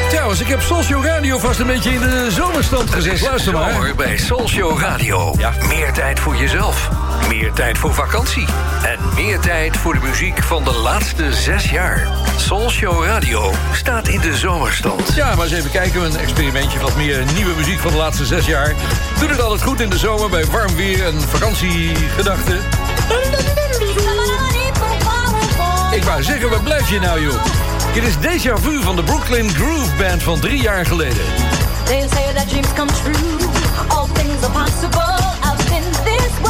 trouwens, 0.09 0.41
ik 0.41 0.47
heb 0.47 0.61
Soul 0.61 0.83
Show 0.83 1.05
Radio 1.05 1.39
vast 1.39 1.61
een 1.61 1.67
beetje 1.67 1.91
in 1.91 2.01
de 2.01 2.27
zomerstand 2.31 2.91
gezet. 2.91 3.21
Luister 3.21 3.53
maar. 3.53 3.73
Zomer 3.73 3.95
bij 3.95 4.17
Soul 4.17 4.49
Show 4.49 4.81
Radio. 4.81 5.35
Meer 5.69 5.93
tijd 5.93 6.21
voor 6.21 6.37
jezelf. 6.37 7.08
Meer 7.29 7.53
tijd 7.53 7.79
voor 7.79 7.95
vakantie. 7.95 8.47
En 8.85 8.99
meer 9.15 9.39
tijd 9.39 9.77
voor 9.77 9.95
de 9.95 10.01
muziek 10.01 10.43
van 10.43 10.65
de 10.65 10.73
laatste 10.73 11.33
zes 11.33 11.71
jaar. 11.71 12.09
Soul 12.37 12.71
Show 12.71 13.05
Radio 13.05 13.53
staat 13.73 14.09
in 14.09 14.21
de 14.21 14.37
zomerstand. 14.37 15.15
Ja, 15.15 15.35
maar 15.35 15.45
eens 15.45 15.55
even 15.55 15.71
kijken. 15.71 16.03
Een 16.03 16.17
experimentje 16.17 16.79
wat 16.79 16.97
meer 16.97 17.25
nieuwe 17.35 17.55
muziek 17.57 17.79
van 17.79 17.91
de 17.91 17.97
laatste 17.97 18.27
zes 18.27 18.47
jaar. 18.47 18.75
Doet 19.21 19.31
het 19.31 19.41
altijd 19.41 19.63
goed 19.63 19.81
in 19.81 19.91
de 19.91 19.99
zomer 19.99 20.31
bij 20.31 20.45
warm 20.45 20.75
weer 20.75 21.07
en 21.07 21.21
vakantiegedachten. 21.21 22.61
Ik 25.91 26.05
wou 26.05 26.23
zeggen, 26.23 26.51
waar 26.51 26.63
blijf 26.63 26.91
je 26.91 27.01
nou, 27.01 27.23
joh? 27.23 27.45
Dit 27.95 28.03
is 28.03 28.19
Deja 28.19 28.57
Vu 28.57 28.83
van 28.83 28.97
de 28.97 29.03
Brooklyn 29.03 29.51
Groove 29.51 29.95
Band 29.99 30.23
van 30.23 30.41
drie 30.41 30.61
jaar 30.61 30.87
geleden. 30.87 31.25
They 31.85 32.09
say 32.09 32.35
that 32.35 32.49
dreams 32.49 32.73
come 32.75 32.93
true. 32.93 33.39
All 33.89 34.07
things 34.13 34.43
are 34.43 34.53
possible. 34.53 35.19
I've 35.43 35.69
been 35.69 35.91
this 36.05 36.41
way 36.43 36.48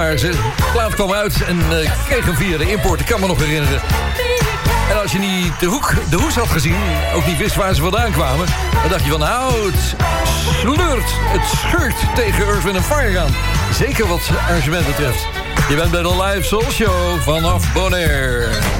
waren 0.00 0.18
ze. 0.18 0.28
De 0.28 0.70
plaat 0.72 0.94
kwam 0.94 1.12
uit 1.12 1.44
en 1.44 1.58
kreeg 2.08 2.24
hem 2.24 2.34
via 2.34 2.58
de 2.58 2.70
import. 2.70 3.00
Ik 3.00 3.06
kan 3.06 3.20
me 3.20 3.26
nog 3.26 3.38
herinneren. 3.38 3.80
En 4.90 5.00
als 5.00 5.12
je 5.12 5.18
niet 5.18 5.60
de, 5.60 5.66
hoek, 5.66 5.94
de 6.10 6.16
hoes 6.16 6.34
had 6.34 6.48
gezien, 6.48 6.76
ook 7.14 7.26
niet 7.26 7.38
wist 7.38 7.54
waar 7.54 7.74
ze 7.74 7.82
vandaan 7.82 8.12
kwamen... 8.12 8.46
dan 8.80 8.90
dacht 8.90 9.04
je 9.04 9.10
van, 9.10 9.20
nou, 9.20 9.72
het 9.72 9.96
het 11.32 11.58
scheurt 11.58 12.14
tegen 12.14 12.46
Earth, 12.46 12.62
Wind 12.62 12.84
Fire 12.84 13.18
aan. 13.18 13.34
Zeker 13.72 14.06
wat 14.06 14.30
arrangement 14.48 14.86
betreft. 14.86 15.26
Je 15.68 15.76
bent 15.76 15.90
bij 15.90 16.02
de 16.02 16.22
Live 16.22 16.46
Soul 16.46 16.70
Show 16.70 17.20
vanaf 17.20 17.72
Bonaire. 17.72 18.79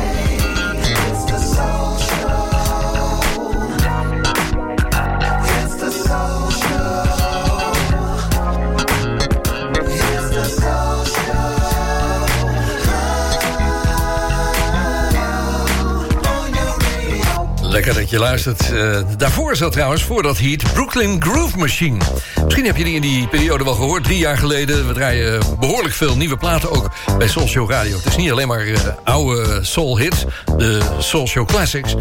Je 18.10 18.18
luistert. 18.18 18.72
Eh, 18.72 19.00
daarvoor 19.16 19.56
zat 19.56 19.72
trouwens, 19.72 20.02
voor 20.02 20.22
dat 20.22 20.38
heat, 20.38 20.72
Brooklyn 20.72 21.22
Groove 21.22 21.58
Machine. 21.58 21.98
Misschien 22.44 22.64
heb 22.64 22.76
je 22.76 22.84
die 22.84 22.94
in 22.94 23.00
die 23.00 23.28
periode 23.28 23.64
wel 23.64 23.74
gehoord. 23.74 24.04
Drie 24.04 24.18
jaar 24.18 24.38
geleden. 24.38 24.86
We 24.86 24.92
draaien 24.92 25.42
behoorlijk 25.60 25.94
veel 25.94 26.16
nieuwe 26.16 26.36
platen 26.36 26.70
ook 26.70 26.90
bij 27.18 27.28
Soul 27.28 27.46
Show 27.46 27.70
Radio. 27.70 27.96
Het 27.96 28.06
is 28.06 28.16
niet 28.16 28.30
alleen 28.30 28.48
maar 28.48 28.66
eh, 28.66 28.80
oude 29.04 29.64
soul 29.64 29.98
hits, 29.98 30.24
de 30.56 30.80
Soul 30.98 31.26
Show 31.26 31.46
Classics. 31.46 31.94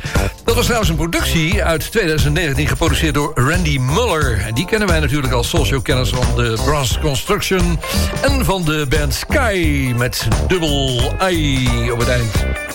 Dat 0.44 0.56
was 0.56 0.64
trouwens 0.64 0.90
een 0.90 0.98
productie 0.98 1.64
uit 1.64 1.92
2019 1.92 2.68
geproduceerd 2.68 3.14
door 3.14 3.32
Randy 3.36 3.78
Muller. 3.78 4.44
En 4.48 4.54
die 4.54 4.66
kennen 4.66 4.88
wij 4.88 5.00
natuurlijk 5.00 5.34
als 5.34 5.50
Soul 5.50 5.66
Show 5.66 5.82
kenners 5.82 6.10
van 6.10 6.36
de 6.36 6.58
Brass 6.66 7.00
Construction... 7.00 7.80
en 8.22 8.46
van 8.46 8.66
de 8.66 8.86
band 8.90 9.14
Sky 9.14 9.94
met 9.98 10.28
dubbel 10.48 11.02
I 11.30 11.92
op 11.92 12.00
het 12.00 12.10
eind. 12.10 12.69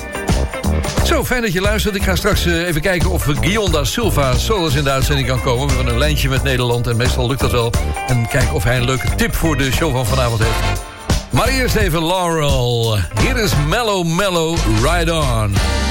Zo, 1.15 1.25
fijn 1.25 1.43
dat 1.43 1.53
je 1.53 1.61
luistert. 1.61 1.95
Ik 1.95 2.03
ga 2.03 2.17
straks 2.17 2.47
eh, 2.47 2.67
even 2.67 2.81
kijken 2.81 3.11
of 3.11 3.23
Guillaume 3.23 3.71
da 3.71 3.85
Silva 3.85 4.37
zoals 4.37 4.75
in 4.75 4.85
de 4.85 4.91
uitzending 4.91 5.29
kan 5.29 5.41
komen. 5.41 5.67
We 5.67 5.75
hebben 5.75 5.93
een 5.93 5.99
lijntje 5.99 6.29
met 6.29 6.43
Nederland 6.43 6.87
en 6.87 6.97
meestal 6.97 7.29
lukt 7.29 7.41
dat 7.41 7.51
wel. 7.51 7.73
En 8.07 8.29
kijken 8.29 8.55
of 8.55 8.65
hij 8.65 8.77
een 8.77 8.85
leuke 8.85 9.15
tip 9.15 9.35
voor 9.35 9.57
de 9.57 9.73
show 9.73 9.93
van 9.93 10.07
vanavond 10.07 10.43
heeft. 10.43 10.81
Maar 11.31 11.49
eerst 11.49 11.75
even 11.75 12.07
Laurel. 12.07 12.99
Hier 13.21 13.37
is 13.37 13.53
Mellow 13.69 14.07
Mellow 14.07 14.57
Ride 14.83 15.15
On. 15.15 15.84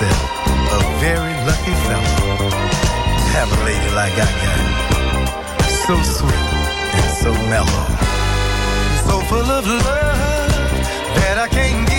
Myself 0.00 0.30
a 0.72 1.00
very 1.00 1.34
lucky 1.44 1.74
fellow 1.86 2.48
to 2.48 3.26
have 3.36 3.50
a 3.52 3.64
lady 3.64 3.90
like 3.94 4.12
I 4.14 4.28
got. 4.42 5.68
So 5.68 5.94
sweet 6.02 6.34
and 6.34 7.12
so 7.22 7.32
mellow. 7.48 7.86
So 9.06 9.20
full 9.28 9.50
of 9.50 9.66
love 9.66 10.50
that 11.16 11.38
I 11.38 11.48
can't 11.48 11.89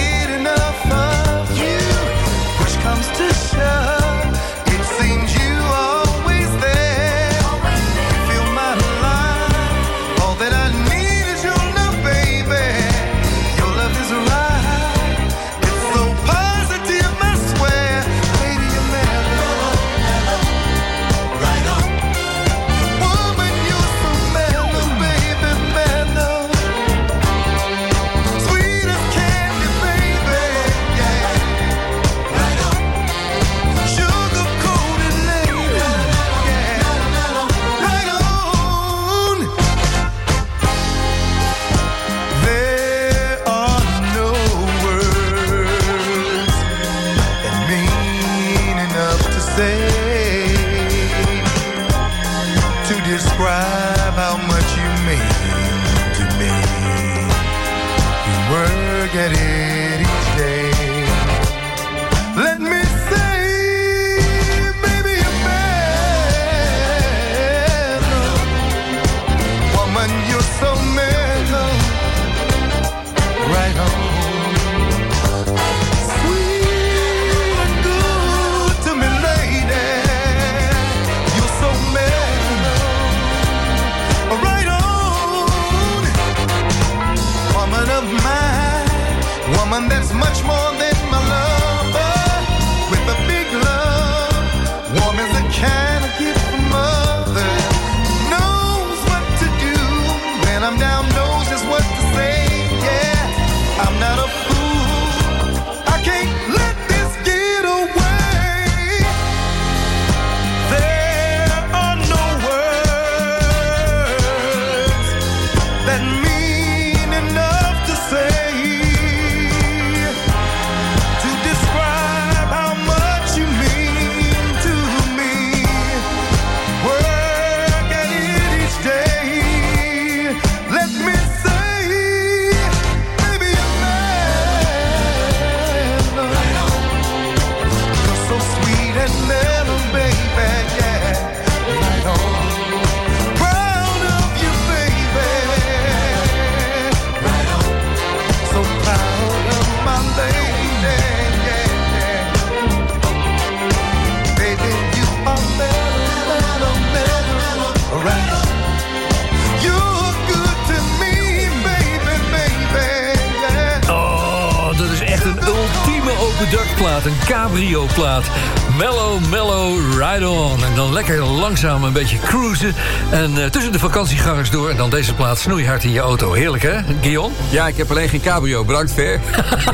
langzaam 171.62 171.84
een 171.84 171.94
beetje 171.94 172.20
cruisen. 172.20 172.74
En 173.12 173.38
eh, 173.38 173.51
vakantiegangers 173.92 174.50
door. 174.50 174.70
En 174.70 174.78
dan 174.78 174.90
deze 174.90 175.14
plaat 175.14 175.40
snoeihard 175.40 175.84
in 175.84 175.92
je 175.92 176.00
auto. 176.00 176.34
Heerlijk, 176.34 176.64
hè, 176.64 176.78
Guillaume? 177.02 177.34
Ja, 177.50 177.68
ik 177.68 177.78
heb 177.78 177.90
alleen 177.90 178.10
geen 178.10 178.22
cabrio. 178.22 178.64
Bedankt, 178.66 178.92
Ver. 178.92 179.20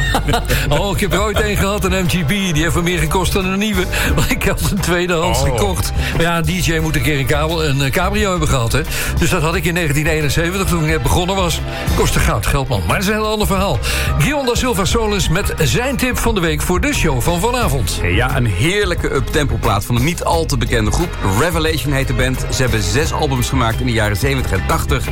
oh, 0.80 0.92
ik 0.96 1.00
heb 1.00 1.14
er 1.14 1.22
ooit 1.22 1.42
een 1.42 1.58
gehad, 1.58 1.84
een 1.84 2.04
MGB. 2.04 2.28
Die 2.28 2.64
heeft 2.64 2.76
me 2.76 2.82
meer 2.82 3.00
gekost 3.00 3.34
dan 3.34 3.46
een 3.46 3.60
nieuwe. 3.60 3.86
Want 4.16 4.32
ik 4.32 4.44
had 4.44 4.72
een 4.72 4.80
tweedehands 4.80 5.40
Oh. 5.40 5.44
gekocht. 5.46 5.92
Maar 6.14 6.22
ja, 6.22 6.38
een 6.38 6.44
DJ 6.44 6.80
moet 6.80 6.96
een 6.96 7.02
keer 7.02 7.20
een, 7.20 7.26
kabel, 7.26 7.66
een 7.66 7.82
eh, 7.82 7.92
cabrio 7.92 8.30
hebben 8.30 8.48
gehad, 8.48 8.72
hè. 8.72 8.82
Dus 9.20 9.30
dat 9.30 9.42
had 9.42 9.56
ik 9.56 9.66
in 9.66 9.74
1971, 9.74 10.68
toen 10.68 10.84
ik 10.84 10.90
net 10.90 11.04
begonnen 11.04 11.36
was. 11.36 11.62
Kostte 11.96 12.20
goud, 12.20 12.46
geld, 12.46 12.68
man. 12.68 12.80
Maar 12.88 12.96
dat 12.96 13.04
is 13.04 13.08
een 13.08 13.14
heel 13.22 13.32
ander 13.32 13.48
verhaal. 13.48 13.80
Guillaume 14.18 14.48
da 14.50 14.56
Silva 14.56 14.86
Solis 14.86 15.30
met 15.30 15.54
zijn 15.58 15.98
tip 15.98 16.18
van 16.18 16.36
de 16.36 16.42
week... 16.42 16.62
voor 16.62 16.82
de 16.82 16.94
show 16.94 17.22
van 17.22 17.40
vanavond. 17.40 18.00
Ja, 18.04 18.38
een 18.38 18.46
heerlijke 18.46 19.14
up-tempo 19.14 19.56
plaat 19.56 19.86
van 19.86 19.96
een 19.96 20.04
niet 20.04 20.24
al 20.24 20.46
te 20.46 20.58
bekende 20.58 20.92
groep. 20.92 21.18
Revelation 21.40 21.94
heet 21.94 22.08
de 22.08 22.14
band. 22.14 22.46
Ze 22.50 22.62
hebben 22.62 22.82
zes 22.82 23.12
albums 23.14 23.50
gemaakt 23.50 23.80
in 23.80 23.86
de 23.86 23.92
jaren 23.92 24.07
70 24.16 24.52
en 24.52 24.66
80. 24.68 25.08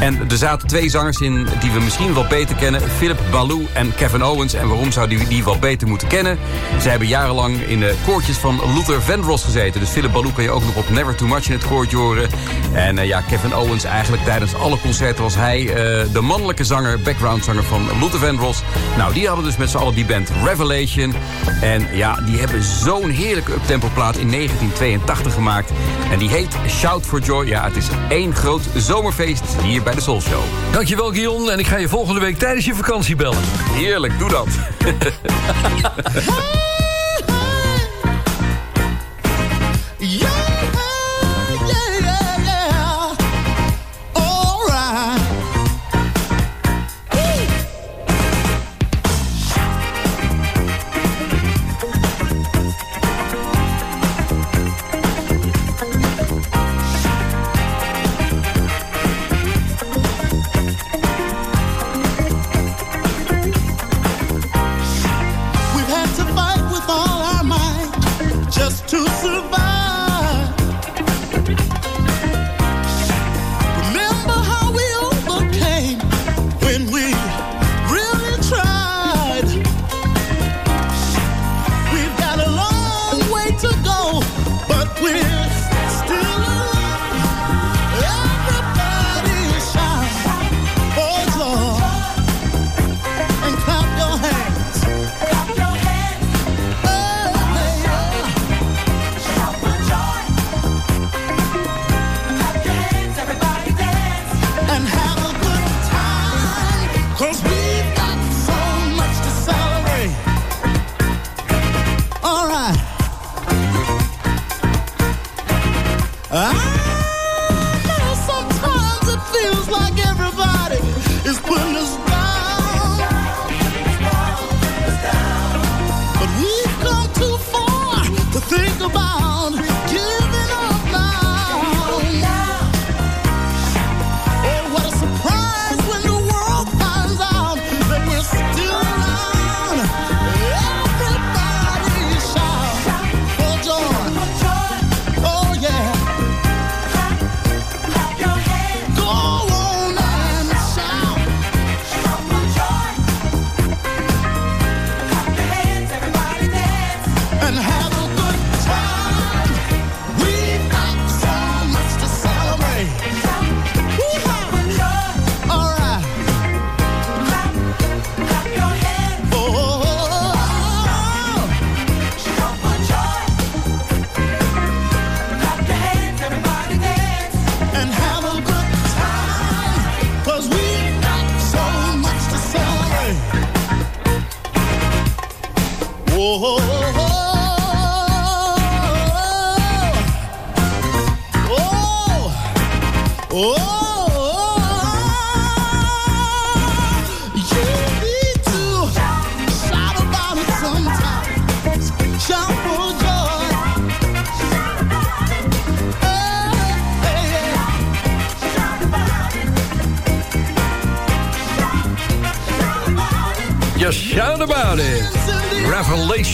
En 0.00 0.30
er 0.30 0.36
zaten 0.36 0.68
twee 0.68 0.88
zangers 0.88 1.18
in 1.18 1.46
die 1.60 1.70
we 1.70 1.80
misschien 1.80 2.14
wel 2.14 2.26
beter 2.26 2.56
kennen. 2.56 2.80
Philip 2.96 3.18
Baloo 3.30 3.66
en 3.72 3.94
Kevin 3.94 4.24
Owens. 4.24 4.54
En 4.54 4.68
waarom 4.68 4.92
zouden 4.92 5.18
we 5.18 5.28
die 5.28 5.44
wel 5.44 5.58
beter 5.58 5.88
moeten 5.88 6.08
kennen? 6.08 6.38
Ze 6.80 6.88
hebben 6.88 7.08
jarenlang 7.08 7.60
in 7.60 7.80
de 7.80 7.94
koortjes 8.04 8.36
van 8.36 8.60
Luther 8.74 9.02
Vandross 9.02 9.44
gezeten. 9.44 9.80
Dus 9.80 9.88
Philip 9.88 10.12
Baloo 10.12 10.30
kan 10.30 10.44
je 10.44 10.50
ook 10.50 10.64
nog 10.64 10.76
op 10.76 10.90
Never 10.90 11.14
Too 11.14 11.28
Much 11.28 11.46
in 11.46 11.52
het 11.52 11.66
koortje 11.66 11.96
horen. 11.96 12.28
En 12.72 12.98
eh, 12.98 13.06
ja, 13.06 13.20
Kevin 13.20 13.56
Owens 13.56 13.84
eigenlijk 13.84 14.24
tijdens 14.24 14.54
alle 14.54 14.78
concerten 14.80 15.22
was 15.22 15.34
hij 15.34 15.60
eh, 15.68 16.12
de 16.12 16.20
mannelijke 16.20 16.64
zanger, 16.64 17.00
backgroundzanger 17.00 17.64
van 17.64 17.88
Luther 18.00 18.18
Vandross. 18.18 18.62
Nou, 18.96 19.12
die 19.14 19.26
hadden 19.26 19.44
dus 19.44 19.56
met 19.56 19.70
z'n 19.70 19.76
allen 19.76 19.94
die 19.94 20.04
band 20.04 20.30
Revelation. 20.44 21.14
En 21.60 21.86
ja, 21.92 22.20
die 22.20 22.38
hebben 22.38 22.62
zo'n 22.62 23.10
heerlijke 23.10 23.52
uptempo 23.52 23.88
plaat 23.94 24.16
in 24.16 24.30
1982 24.30 25.32
gemaakt. 25.32 25.70
En 26.10 26.18
die 26.18 26.28
heet 26.28 26.56
Shout 26.68 27.06
for 27.06 27.20
Joy. 27.20 27.46
Ja, 27.46 27.64
het 27.64 27.76
is 27.76 27.88
één 28.08 28.34
groot 28.36 28.62
zomerfeest 28.76 29.44
hier 29.62 29.82
bij 29.82 29.94
de 29.94 30.00
Soul 30.00 30.20
Show. 30.20 30.42
Dankjewel, 30.72 31.12
Guillaume. 31.12 31.50
En 31.50 31.58
ik 31.58 31.66
ga 31.66 31.76
je 31.76 31.88
volgende 31.88 32.20
week 32.20 32.38
tijdens 32.38 32.64
je 32.64 32.74
vakantie 32.74 33.16
bellen. 33.16 33.42
Heerlijk, 33.72 34.18
doe 34.18 34.28
dat. 34.28 34.48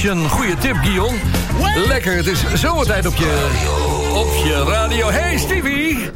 Revelation. 0.02 0.28
Goeie 0.30 0.56
tip, 0.56 0.76
Guillaume. 0.76 1.16
Lekker, 1.86 2.16
het 2.16 2.26
is 2.26 2.44
zomertijd 2.54 3.06
op 3.06 3.14
je, 3.14 3.50
op 4.14 4.44
je 4.44 4.64
radio. 4.66 5.10
Hey, 5.10 5.38
Stevie. 5.38 6.11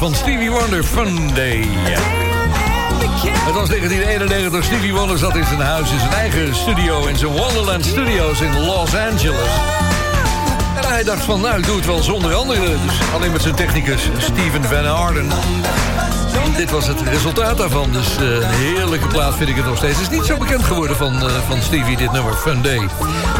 Van 0.00 0.14
Stevie 0.14 0.50
Wonder, 0.50 0.84
Fun 0.84 1.34
Day. 1.34 1.66
Het 3.20 3.54
was 3.54 3.68
1991, 3.68 4.64
Stevie 4.64 4.94
Wonder 4.94 5.18
zat 5.18 5.36
in 5.36 5.44
zijn 5.44 5.60
huis, 5.60 5.90
in 5.90 5.98
zijn 5.98 6.12
eigen 6.12 6.54
studio... 6.54 7.06
in 7.06 7.16
zijn 7.16 7.30
Wonderland 7.30 7.84
Studios 7.84 8.40
in 8.40 8.58
Los 8.58 8.94
Angeles. 8.94 9.50
En 10.76 10.88
hij 10.88 11.04
dacht 11.04 11.22
van, 11.22 11.40
nou, 11.40 11.58
ik 11.58 11.66
doe 11.66 11.76
het 11.76 11.86
wel 11.86 12.02
zonder 12.02 12.34
anderen. 12.34 12.80
Dus 12.86 12.98
alleen 13.14 13.32
met 13.32 13.42
zijn 13.42 13.54
technicus 13.54 14.02
Steven 14.18 14.64
Van 14.64 14.84
Harden. 14.84 15.28
Dit 16.56 16.70
was 16.70 16.86
het 16.86 17.00
resultaat 17.00 17.56
daarvan. 17.56 17.92
Dus 17.92 18.16
eh, 18.16 18.22
een 18.22 18.48
heerlijke 18.48 19.06
plaat 19.06 19.34
vind 19.34 19.48
ik 19.48 19.56
het 19.56 19.64
nog 19.64 19.76
steeds. 19.76 19.98
Het 19.98 20.10
is 20.10 20.18
niet 20.18 20.26
zo 20.26 20.36
bekend 20.36 20.64
geworden 20.64 20.96
van, 20.96 21.14
eh, 21.14 21.34
van 21.48 21.62
Stevie, 21.62 21.96
dit 21.96 22.12
nummer, 22.12 22.34
Fun 22.34 22.62
Day. 22.62 22.88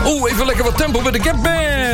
Oeh, 0.06 0.32
even 0.32 0.46
lekker 0.46 0.64
wat 0.64 0.76
tempo 0.76 1.00
met 1.00 1.12
de 1.12 1.22
Gap 1.22 1.42
Band. 1.42 1.89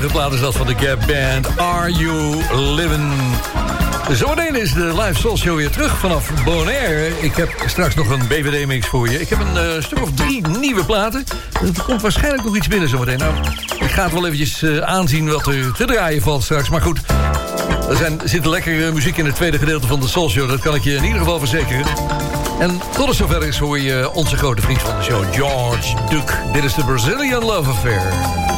Geweldige 0.00 0.18
platen 0.18 0.34
is 0.34 0.40
dat 0.40 0.56
van 0.56 0.66
de 0.66 0.86
Gap 0.86 1.06
Band. 1.06 1.58
Are 1.58 1.92
You 1.92 2.42
Living? 2.74 3.12
Zometeen 4.12 4.56
is 4.56 4.72
de 4.72 4.84
live 4.84 5.14
soul 5.14 5.36
show 5.36 5.56
weer 5.56 5.70
terug 5.70 5.98
vanaf 5.98 6.44
Bonaire. 6.44 7.20
Ik 7.20 7.36
heb 7.36 7.48
straks 7.66 7.94
nog 7.94 8.10
een 8.10 8.26
BVD-mix 8.28 8.86
voor 8.86 9.08
je. 9.08 9.20
Ik 9.20 9.28
heb 9.28 9.40
een 9.40 9.56
eh, 9.56 9.82
stuk 9.82 10.02
of 10.02 10.12
drie 10.14 10.46
nieuwe 10.46 10.84
platen. 10.84 11.24
Er 11.52 11.82
komt 11.84 12.02
waarschijnlijk 12.02 12.44
nog 12.44 12.56
iets 12.56 12.68
binnen 12.68 12.88
zometeen. 12.88 13.18
Nou, 13.18 13.34
ik 13.80 13.90
ga 13.90 14.02
het 14.02 14.12
wel 14.12 14.26
eventjes 14.26 14.62
eh, 14.62 14.78
aanzien 14.78 15.30
wat 15.30 15.46
er 15.46 15.72
te 15.72 15.84
draaien 15.84 16.22
valt 16.22 16.42
straks. 16.42 16.68
Maar 16.68 16.82
goed, 16.82 17.00
er 17.88 17.96
zijn, 17.96 18.20
zit 18.24 18.46
lekkere 18.46 18.92
muziek 18.92 19.16
in 19.16 19.26
het 19.26 19.34
tweede 19.34 19.58
gedeelte 19.58 19.86
van 19.86 20.00
de 20.00 20.08
soul 20.08 20.30
show. 20.30 20.48
Dat 20.48 20.60
kan 20.60 20.74
ik 20.74 20.84
je 20.84 20.94
in 20.94 21.04
ieder 21.04 21.18
geval 21.18 21.38
verzekeren. 21.38 21.86
En 22.58 22.80
tot 22.96 23.06
het 23.06 23.16
zover 23.16 23.46
is 23.46 23.58
hoor 23.58 23.78
je 23.78 24.10
onze 24.12 24.36
grote 24.36 24.62
vriend 24.62 24.82
van 24.82 24.96
de 24.98 25.02
show, 25.02 25.34
George 25.34 25.96
Duke. 26.08 26.32
Dit 26.52 26.64
is 26.64 26.74
de 26.74 26.84
Brazilian 26.84 27.44
Love 27.44 27.70
Affair. 27.70 28.57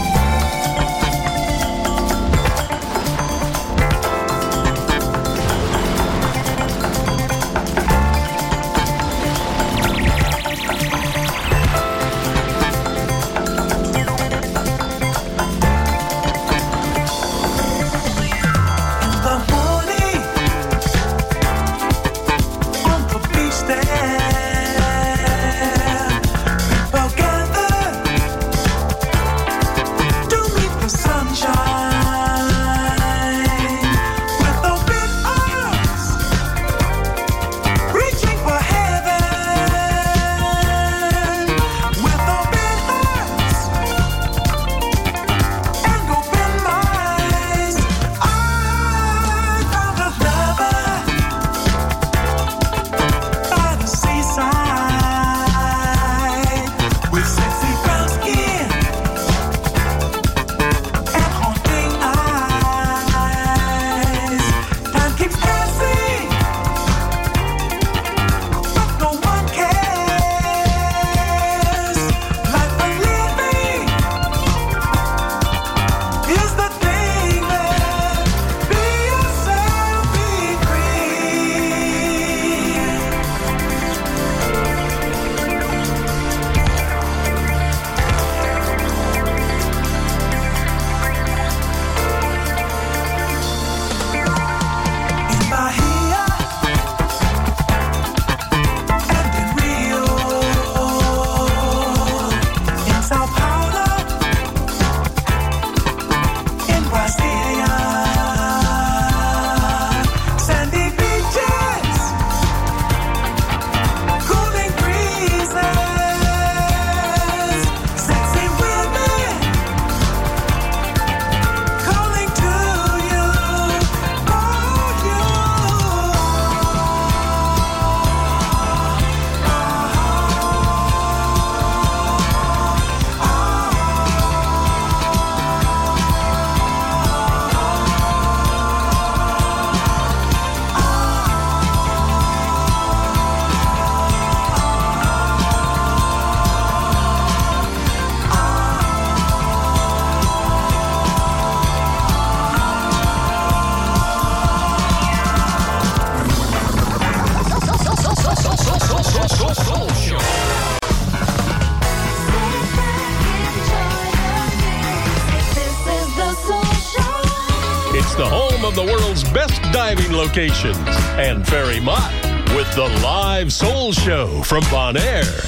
locations, 170.30 170.78
and 171.18 171.44
very 171.44 171.80
much 171.80 172.12
with 172.54 172.72
the 172.76 172.88
live 173.02 173.52
soul 173.52 173.90
show 173.90 174.40
from 174.42 174.62
Bon 174.70 174.96
Air. 174.96 175.39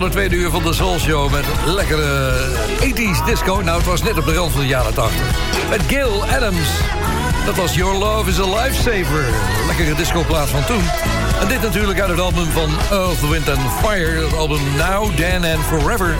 Van 0.00 0.04
de 0.04 0.10
tweede 0.14 0.36
uur 0.36 0.50
van 0.50 0.62
de 0.62 0.72
Soul 0.72 0.98
Show... 0.98 1.32
met 1.32 1.44
lekkere 1.66 2.32
80s 2.80 3.24
disco. 3.24 3.60
Nou, 3.60 3.76
het 3.76 3.86
was 3.86 4.02
net 4.02 4.18
op 4.18 4.24
de 4.24 4.34
rand 4.34 4.52
van 4.52 4.60
de 4.60 4.66
jaren 4.66 4.94
80. 4.94 5.20
Met 5.70 5.82
Gil 5.86 6.24
Adams. 6.24 6.68
Dat 7.46 7.56
was 7.56 7.74
Your 7.74 7.98
Love 7.98 8.30
is 8.30 8.40
a 8.40 8.44
Lifesaver. 8.44 9.24
Lekkere 9.66 9.94
discoplaat 9.94 10.48
van 10.48 10.64
toen. 10.64 10.82
En 11.40 11.48
dit 11.48 11.62
natuurlijk 11.62 12.00
uit 12.00 12.10
het 12.10 12.20
album 12.20 12.46
van 12.50 12.70
Earth, 12.90 13.28
Wind 13.28 13.48
and 13.48 13.60
Fire. 13.84 14.24
Het 14.24 14.36
album 14.36 14.60
Now, 14.76 15.14
Then 15.14 15.44
and 15.44 15.64
Forever. 15.64 16.16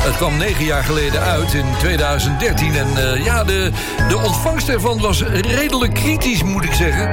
Het 0.00 0.16
kwam 0.16 0.36
negen 0.36 0.64
jaar 0.64 0.84
geleden 0.84 1.20
uit 1.20 1.54
in 1.54 1.66
2013. 1.78 2.74
En 2.74 2.86
eh, 2.96 3.24
ja, 3.24 3.44
de, 3.44 3.70
de 4.08 4.18
ontvangst 4.18 4.68
ervan 4.68 5.00
was 5.00 5.22
redelijk 5.22 5.94
kritisch, 5.94 6.42
moet 6.42 6.64
ik 6.64 6.72
zeggen. 6.72 7.08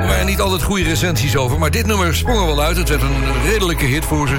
Er 0.00 0.06
waren 0.06 0.26
niet 0.26 0.40
altijd 0.40 0.62
goede 0.62 0.84
recensies 0.84 1.36
over. 1.36 1.58
Maar 1.58 1.70
dit 1.70 1.86
nummer 1.86 2.14
sprong 2.14 2.40
er 2.40 2.46
wel 2.46 2.62
uit. 2.62 2.76
Het 2.76 2.88
werd 2.88 3.02
een 3.02 3.42
redelijke 3.44 3.84
hit 3.84 4.04
voor 4.04 4.28
ze. 4.28 4.36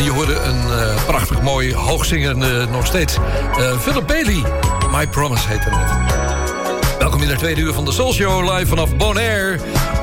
En 0.00 0.06
je 0.06 0.12
hoorde 0.12 0.34
een 0.34 0.70
eh, 0.72 1.04
prachtig 1.04 1.42
mooi 1.42 1.74
hoogzingende 1.74 2.66
nog 2.70 2.86
steeds. 2.86 3.16
eh, 3.58 3.78
Philip 3.78 4.06
Bailey. 4.06 4.42
My 4.90 5.06
Promise 5.06 5.48
heette 5.48 5.68
het. 5.70 6.98
Welkom 6.98 7.22
in 7.22 7.28
de 7.28 7.36
tweede 7.36 7.60
uur 7.60 7.72
van 7.72 7.84
de 7.84 7.92
Soul 7.92 8.12
Show, 8.12 8.54
live 8.54 8.66
vanaf 8.66 8.96
Bonaire. 8.96 9.58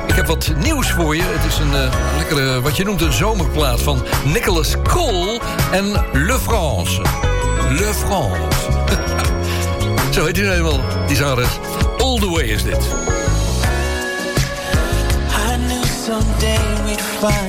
Ik 0.06 0.14
heb 0.14 0.26
wat 0.26 0.52
nieuws 0.62 0.90
voor 0.90 1.16
je. 1.16 1.22
Het 1.22 1.52
is 1.52 1.58
een 1.58 1.74
eh, 1.74 1.92
lekkere, 2.16 2.60
wat 2.60 2.76
je 2.76 2.84
noemt 2.84 3.00
een 3.00 3.12
zomerplaat 3.12 3.82
van 3.82 4.04
Nicolas 4.24 4.74
Cole 4.88 5.40
en 5.72 5.92
Le 6.12 6.38
France. 6.38 7.00
Le 7.70 7.92
France. 7.94 8.70
Zo 10.14 10.24
heet 10.24 10.36
hij 10.36 10.44
nu 10.46 10.52
eenmaal, 10.52 10.80
die 11.06 11.16
zangeres. 11.16 11.58
All 11.98 12.18
the 12.18 12.30
way 12.30 12.44
is 12.44 12.62
dit. 12.62 12.78
I 15.30 15.56
knew 15.66 15.84
someday 16.04 16.58
we'd 16.84 17.00
find 17.20 17.47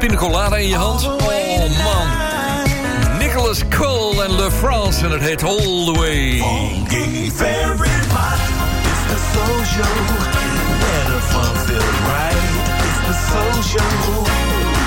pina 0.00 0.16
colada 0.16 0.56
in 0.56 0.68
je 0.68 0.76
hand. 0.76 1.04
Oh 1.04 1.18
man. 1.84 3.18
Nicholas 3.18 3.62
Cole 3.68 4.24
en 4.24 4.34
Le 4.36 4.50
France 4.50 5.04
en 5.04 5.10
het 5.10 5.20
heet 5.20 5.42
All 5.42 5.84
The 5.84 5.92
Way. 5.92 6.38
Funky 6.38 7.30
very 7.30 7.90
hot. 8.08 8.40
It's 8.90 9.02
the 9.08 9.18
soul 9.32 9.64
show. 9.64 9.92
Where 10.80 11.04
the 11.04 11.20
fun 11.20 11.56
feels 11.66 11.98
right. 12.12 12.40
It's 12.86 13.00
the 13.06 13.14
soul 13.30 13.62
show. 13.62 14.24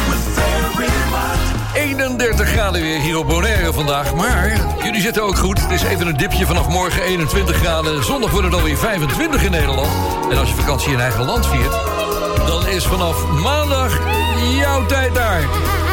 With 0.09 0.25
very 0.35 0.89
hot. 1.11 1.75
31 1.75 2.47
graden 2.47 2.81
weer 2.81 2.99
hier 2.99 3.17
op 3.17 3.27
Bonaire 3.27 3.73
vandaag. 3.73 4.15
Maar 4.15 4.61
jullie 4.83 5.01
zitten 5.01 5.23
ook 5.23 5.37
goed. 5.37 5.61
Het 5.61 5.71
is 5.71 5.83
even 5.83 6.07
een 6.07 6.17
dipje 6.17 6.45
vanaf 6.45 6.67
morgen 6.67 7.03
21 7.03 7.55
graden. 7.55 8.03
Zondag 8.03 8.31
wordt 8.31 8.45
het 8.45 8.55
alweer 8.55 8.77
25 8.77 9.43
in 9.43 9.51
Nederland. 9.51 9.89
En 10.31 10.37
als 10.37 10.49
je 10.49 10.55
vakantie 10.55 10.91
in 10.91 10.99
eigen 10.99 11.25
land 11.25 11.47
viert... 11.47 11.75
dan 12.47 12.67
is 12.67 12.85
vanaf 12.85 13.27
maandag 13.27 14.12
jouw 14.51 14.85
tijd 14.85 15.15
daar. 15.15 15.41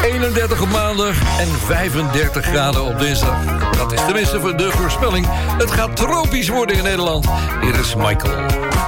31 0.03 0.61
op 0.61 0.69
maandag 0.69 1.39
en 1.39 1.47
35 1.47 2.45
graden 2.45 2.83
op 2.83 2.99
dinsdag. 2.99 3.35
Dat 3.77 3.91
is 3.93 3.99
tenminste 4.05 4.39
voor 4.39 4.57
de 4.57 4.71
voorspelling. 4.71 5.27
Het 5.57 5.71
gaat 5.71 5.95
tropisch 5.95 6.49
worden 6.49 6.75
in 6.75 6.83
Nederland. 6.83 7.27
Hier 7.61 7.79
is 7.79 7.95
Michael. 7.95 8.35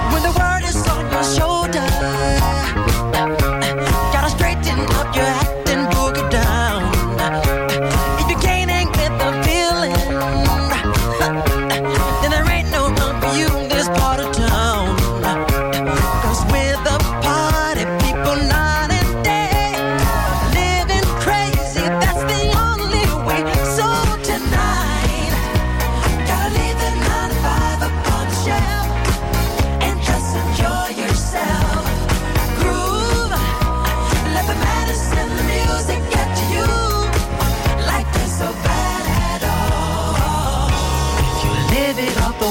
When 0.10 0.22
the 0.22 0.31
world 0.34 0.64
is 0.64 0.76
on 0.76 1.35
your 1.35 1.64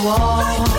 wall 0.04 0.71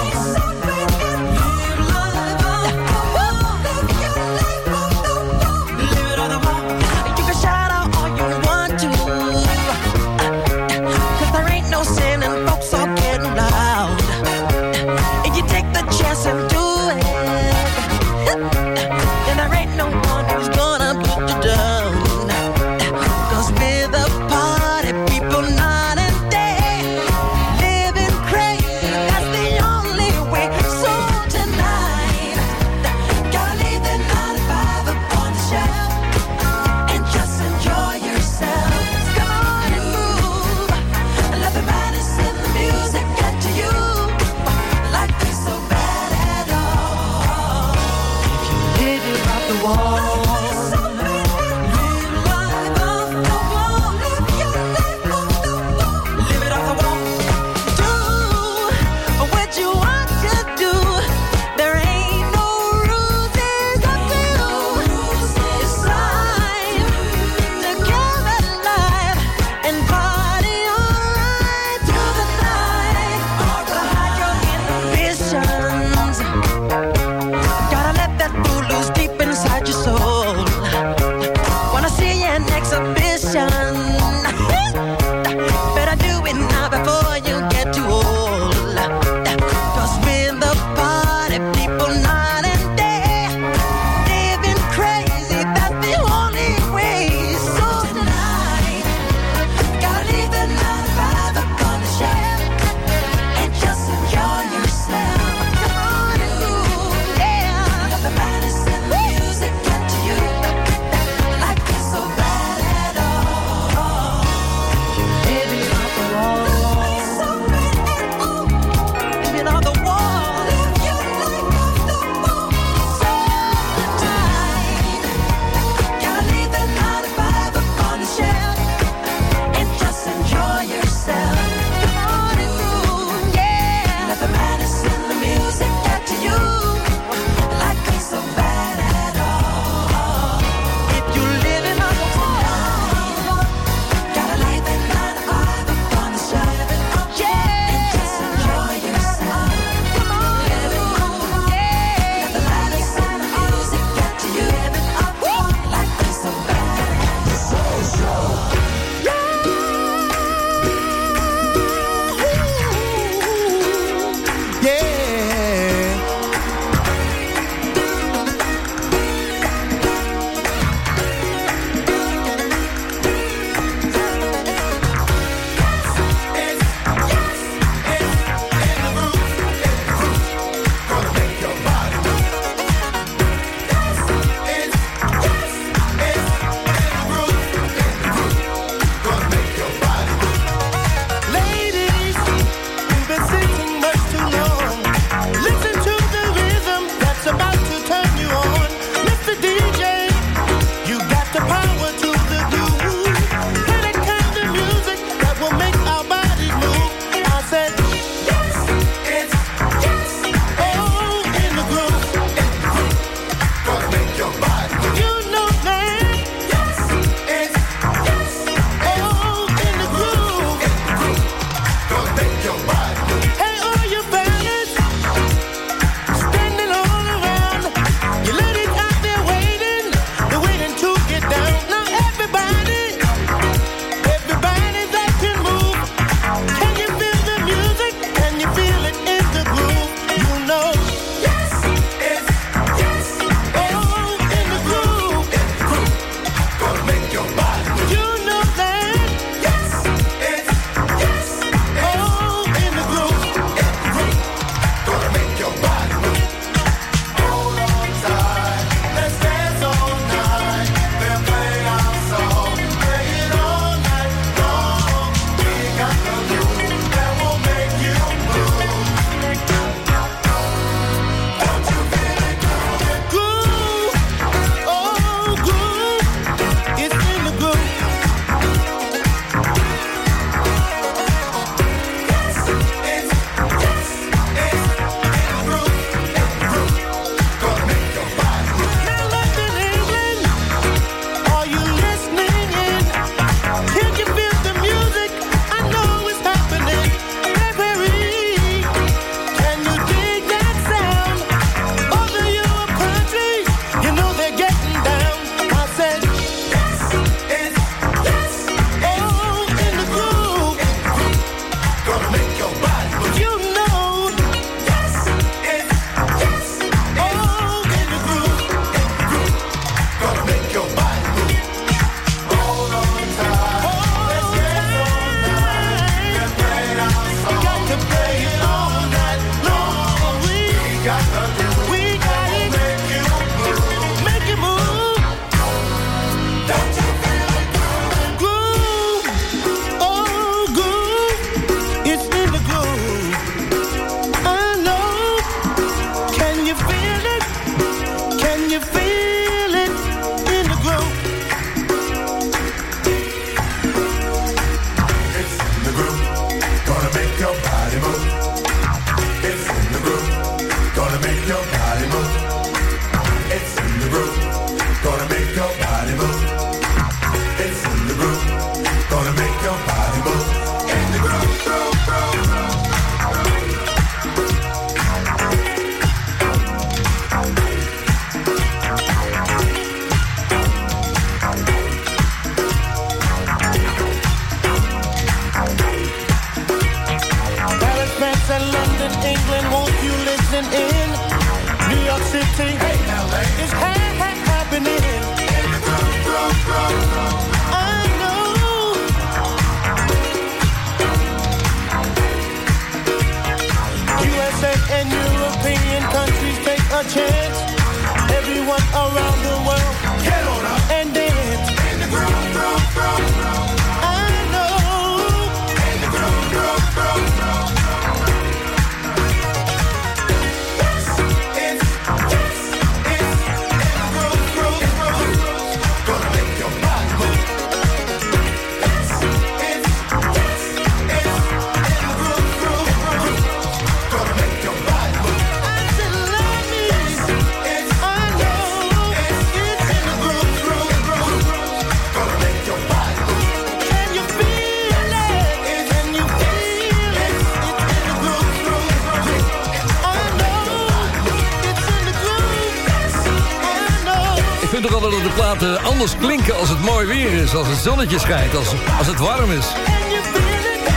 platen 455.15 455.63
anders 455.63 455.97
klinken 455.97 456.37
als 456.37 456.49
het 456.49 456.59
mooi 456.59 456.87
weer 456.87 457.11
is. 457.11 457.35
Als 457.35 457.47
het 457.47 457.57
zonnetje 457.57 457.99
schijnt, 457.99 458.35
als, 458.35 458.47
als 458.77 458.87
het 458.87 458.99
warm 458.99 459.31
is. 459.31 459.45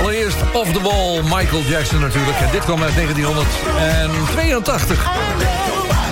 Allereerst 0.01 0.37
Off 0.53 0.73
the 0.73 0.83
Wall, 0.83 1.23
Michael 1.23 1.63
Jackson 1.63 2.01
natuurlijk. 2.01 2.39
En 2.39 2.49
dit 2.53 2.65
kwam 2.65 2.83
uit 2.83 2.95
1982. 2.95 5.07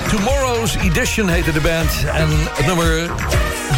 Tomorrow's 0.09 0.75
Edition 0.75 1.29
heette 1.29 1.53
de 1.53 1.61
band. 1.61 2.05
En 2.15 2.29
het 2.51 2.67
nummer 2.67 3.11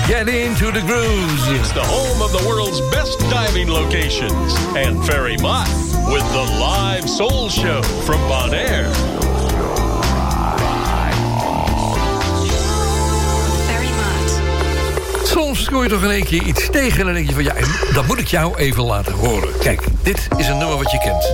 Get 0.07 0.29
Into 0.29 0.71
the 0.71 0.83
Grooves. 0.87 1.49
It's 1.49 1.73
the 1.73 1.81
home 1.81 2.25
of 2.25 2.31
the 2.31 2.45
world's 2.45 2.89
best 2.89 3.19
diving 3.19 3.69
locations. 3.69 4.55
And 4.87 5.05
Ferry 5.05 5.37
Mott 5.41 5.69
with 6.07 6.25
the 6.33 6.45
live 6.61 7.09
soul 7.09 7.49
show 7.49 7.83
from 7.83 8.21
Bonaire. 8.29 9.16
Soms 15.37 15.69
kom 15.69 15.83
je 15.83 15.89
toch 15.89 16.03
in 16.03 16.11
één 16.11 16.25
keer 16.25 16.43
iets 16.43 16.71
tegen 16.71 16.99
en 16.99 17.05
dan 17.05 17.15
denk 17.15 17.29
je 17.29 17.35
van... 17.35 17.45
ja, 17.45 17.55
dat 17.93 18.07
moet 18.07 18.19
ik 18.19 18.29
jou 18.29 18.57
even 18.57 18.85
laten 18.85 19.13
horen. 19.13 19.49
Kijk, 19.59 19.83
dit 20.03 20.29
is 20.37 20.47
een 20.49 20.59
nummer 20.59 20.77
wat 20.77 20.91
je 20.91 20.99
kent. 20.99 21.25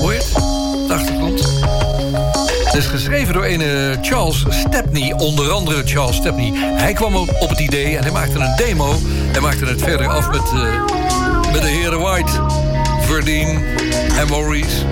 Hoor 0.00 0.12
je 0.12 0.18
het? 0.18 0.34
De. 0.88 1.04
Het 2.64 2.74
is 2.74 2.86
geschreven 2.86 3.34
door 3.34 3.44
een 3.44 3.62
Charles 4.04 4.44
Stepney, 4.48 5.12
onder 5.12 5.50
andere 5.50 5.82
Charles 5.84 6.16
Stepney. 6.16 6.52
Hij 6.54 6.92
kwam 6.92 7.16
op, 7.16 7.48
het 7.48 7.60
idee 7.60 7.96
en 7.96 8.02
hij 8.02 8.12
maakte 8.12 8.38
een 8.38 8.56
demo. 8.56 8.94
Hij 9.32 9.40
maakte 9.40 9.64
het 9.64 9.82
verder 9.82 10.08
af 10.08 10.30
met, 10.30 10.50
eh, 10.52 10.84
met 11.52 11.62
de 11.62 11.68
heren 11.68 12.00
White, 12.00 12.32
Verdien 13.00 13.64
en 14.18 14.28
Maurice. 14.28 14.84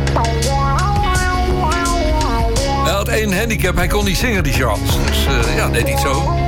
Hij 2.84 2.92
had 2.92 3.08
één 3.08 3.38
handicap, 3.38 3.76
hij 3.76 3.86
kon 3.86 4.04
niet 4.04 4.16
zingen, 4.16 4.42
die 4.42 4.52
Charles. 4.52 4.90
Dus 5.06 5.26
eh, 5.26 5.56
ja, 5.56 5.68
deed 5.68 5.82
hij 5.82 5.92
het 5.92 6.00
zo. 6.00 6.43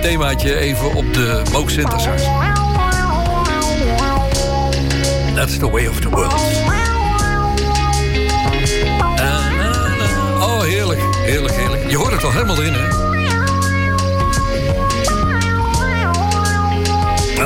Themaatje 0.00 0.58
even 0.58 0.94
op 0.94 1.14
de 1.14 1.42
Moog 1.52 1.70
synthesizer. 1.70 2.30
That's 5.34 5.58
the 5.58 5.70
way 5.70 5.86
of 5.86 6.00
the 6.00 6.08
world. 6.08 6.32
Oh, 10.42 10.62
heerlijk, 10.62 11.00
heerlijk, 11.16 11.54
heerlijk. 11.54 11.90
Je 11.90 11.96
hoort 11.96 12.12
het 12.12 12.24
al 12.24 12.32
helemaal 12.32 12.56
erin, 12.56 12.72
hè? 12.72 13.09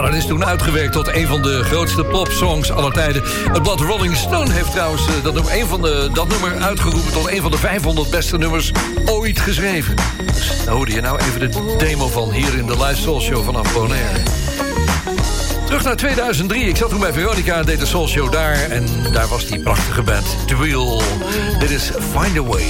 Dat 0.02 0.14
is 0.14 0.26
toen 0.26 0.44
uitgewerkt 0.44 0.92
tot 0.92 1.14
een 1.14 1.26
van 1.26 1.42
de 1.42 1.64
grootste 1.64 2.04
popsongs 2.04 2.70
aller 2.70 2.92
tijden. 2.92 3.22
Het 3.52 3.62
blad 3.62 3.80
Rolling 3.80 4.16
Stone 4.16 4.52
heeft 4.52 4.70
trouwens 4.70 5.06
eh, 5.06 5.22
dat, 5.22 5.34
nummer, 5.34 5.66
van 5.66 5.82
de, 5.82 6.10
dat 6.12 6.28
nummer 6.28 6.62
uitgeroepen... 6.62 7.12
tot 7.12 7.28
een 7.28 7.42
van 7.42 7.50
de 7.50 7.56
500 7.58 8.10
beste 8.10 8.38
nummers 8.38 8.72
ooit 9.06 9.40
geschreven. 9.40 9.94
Dus 10.26 10.64
daar 10.64 10.90
je 10.90 11.00
nou 11.00 11.18
even 11.18 11.40
de 11.40 11.74
demo 11.78 12.08
van 12.08 12.32
hier 12.32 12.54
in 12.54 12.66
de 12.66 12.84
Live 12.84 13.00
Soul 13.00 13.20
Show 13.20 13.44
vanaf 13.44 13.72
Bonaire. 13.72 14.22
Terug 15.66 15.84
naar 15.84 15.96
2003. 15.96 16.64
Ik 16.64 16.76
zat 16.76 16.90
toen 16.90 17.00
bij 17.00 17.12
Veronica, 17.12 17.62
deed 17.62 17.78
de 17.78 17.86
Soul 17.86 18.08
Show 18.08 18.32
daar... 18.32 18.54
en 18.54 18.86
daar 19.12 19.28
was 19.28 19.46
die 19.46 19.60
prachtige 19.60 20.02
band, 20.02 20.26
Wheel. 20.58 21.02
Dit 21.58 21.70
is 21.70 21.90
Find 22.16 22.38
a 22.38 22.42
Way. 22.42 22.66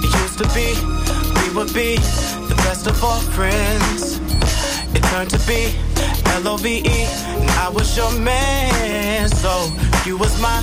It 0.00 0.14
used 0.14 0.36
to 0.36 0.46
be, 0.54 0.74
we 1.34 1.50
would 1.52 1.72
be 1.72 1.98
the 2.48 2.54
best 2.54 2.86
of 2.90 3.02
all 3.02 3.20
friends. 3.30 4.09
Turned 5.10 5.30
to 5.30 5.38
be 5.40 5.74
L-O-V-E, 6.38 6.82
and 6.86 7.50
I 7.58 7.68
was 7.68 7.96
your 7.96 8.12
man. 8.20 9.28
So 9.28 9.72
you 10.06 10.16
was 10.16 10.40
my 10.40 10.62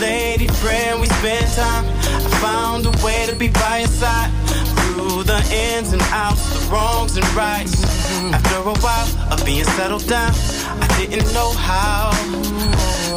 lady 0.00 0.46
friend. 0.46 1.00
We 1.00 1.08
spent 1.08 1.52
time. 1.56 1.84
I 1.86 2.28
found 2.40 2.86
a 2.86 2.92
way 3.04 3.26
to 3.26 3.34
be 3.34 3.48
by 3.48 3.78
your 3.78 3.88
side 3.88 4.30
through 4.78 5.24
the 5.24 5.42
ins 5.52 5.92
and 5.92 6.02
outs, 6.12 6.42
the 6.54 6.70
wrongs 6.70 7.16
and 7.16 7.26
rights. 7.34 7.82
After 8.32 8.58
a 8.58 8.74
while 8.84 9.32
of 9.32 9.44
being 9.44 9.64
settled 9.64 10.06
down, 10.06 10.32
I 10.80 10.86
didn't 10.98 11.32
know 11.34 11.50
how 11.52 12.12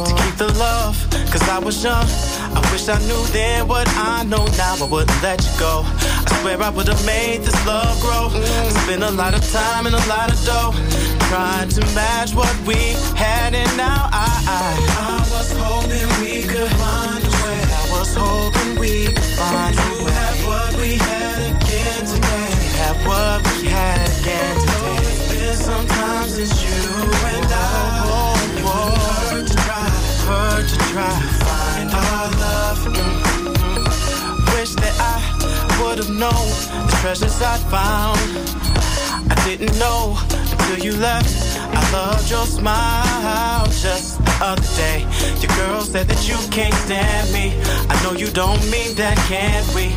to 0.04 0.14
keep 0.22 0.36
the 0.36 0.52
love, 0.58 0.96
cause 1.30 1.48
I 1.48 1.60
was 1.60 1.82
young. 1.84 2.06
I 2.56 2.60
wish 2.72 2.88
I 2.88 2.98
knew 3.06 3.22
then 3.32 3.68
what 3.68 3.86
I 3.96 4.24
know 4.24 4.44
now. 4.58 4.74
I 4.80 4.88
wouldn't 4.90 5.22
let 5.22 5.44
you 5.44 5.60
go. 5.60 5.84
Swear 6.46 6.62
I 6.62 6.70
would 6.70 6.86
have 6.86 7.04
made 7.04 7.42
this 7.42 7.66
love 7.66 8.00
grow. 8.00 8.28
Spent 8.84 9.02
a 9.02 9.10
lot 9.10 9.34
of 9.34 9.42
time 9.50 9.86
and 9.86 9.96
a 9.96 10.06
lot 10.06 10.30
of 10.30 10.38
dough 10.44 10.70
trying 11.26 11.68
to 11.70 11.80
match 11.92 12.36
what 12.36 12.54
we 12.64 12.94
had, 13.18 13.52
and 13.52 13.76
now 13.76 14.08
I, 14.12 14.30
I, 14.46 14.78
I 14.94 15.26
was 15.34 15.50
hoping 15.58 16.06
we 16.22 16.46
could 16.46 16.70
find 16.78 17.18
a 17.18 17.30
way. 17.42 17.60
I 17.66 17.84
was 17.90 18.14
hoping 18.14 18.78
we 18.78 19.06
could 19.06 19.18
find 19.34 19.74
a 19.74 20.04
way. 20.04 20.12
Have 20.14 20.46
what 20.46 20.72
we 20.78 20.94
had 20.94 21.50
again 21.50 22.06
today. 22.06 22.50
Have 22.78 23.00
what 23.04 23.42
we 23.58 23.66
had 23.66 24.06
again 24.22 24.54
today. 24.62 25.02
It's 25.02 25.26
been 25.34 25.56
some 25.56 25.86
time 25.98 26.28
since 26.28 26.62
you 26.62 26.78
and 27.26 27.50
I. 27.50 28.06
Hurt 28.62 29.48
to 29.48 29.54
try, 29.66 29.88
hurt 30.30 30.68
to 30.68 30.78
try 30.94 31.10
to 31.10 31.28
find 31.42 31.90
our 31.90 32.30
love. 32.38 32.86
Wish 34.54 34.74
that 34.76 34.94
I 35.00 35.35
would 35.80 35.98
have 35.98 36.10
known 36.10 36.46
the 36.86 36.96
treasures 37.00 37.40
I 37.42 37.56
found. 37.70 38.20
I 39.30 39.34
didn't 39.44 39.78
know 39.78 40.16
until 40.52 40.78
you 40.78 40.92
left. 40.98 41.32
I 41.58 41.92
loved 41.92 42.30
your 42.30 42.46
smile 42.46 43.66
just 43.66 44.24
the 44.24 44.34
other 44.40 44.68
day. 44.76 45.00
Your 45.40 45.52
girl 45.56 45.80
said 45.82 46.08
that 46.08 46.28
you 46.28 46.36
can't 46.50 46.74
stand 46.86 47.32
me. 47.32 47.52
I 47.88 47.94
know 48.02 48.12
you 48.12 48.28
don't 48.30 48.62
mean 48.70 48.94
that, 48.96 49.16
can't 49.28 49.66
we? 49.74 49.90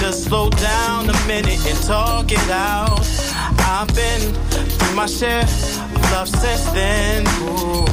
Just 0.00 0.24
slow 0.24 0.50
down 0.50 1.10
a 1.10 1.18
minute 1.26 1.60
and 1.66 1.78
talk 1.84 2.30
it 2.30 2.50
out. 2.50 3.06
I've 3.58 3.88
been 3.94 4.34
through 4.78 4.94
my 4.94 5.06
share 5.06 5.42
of 5.42 6.12
love 6.12 6.28
since 6.28 6.64
then. 6.72 7.26
Ooh, 7.42 7.84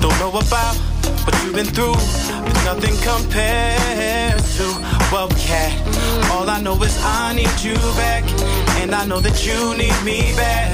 don't 0.00 0.18
know 0.18 0.30
about 0.30 0.76
what 1.24 1.34
you've 1.44 1.54
been 1.54 1.66
through, 1.66 2.00
but 2.44 2.56
nothing 2.64 2.96
compares 3.02 4.56
to 4.56 4.99
well, 5.12 5.28
cat, 5.30 5.74
All 6.30 6.48
I 6.48 6.60
know 6.60 6.80
is 6.84 6.96
I 7.02 7.34
need 7.34 7.60
you 7.60 7.74
back, 7.98 8.22
and 8.80 8.94
I 8.94 9.04
know 9.06 9.18
that 9.18 9.44
you 9.44 9.76
need 9.76 9.98
me 10.04 10.32
back. 10.36 10.70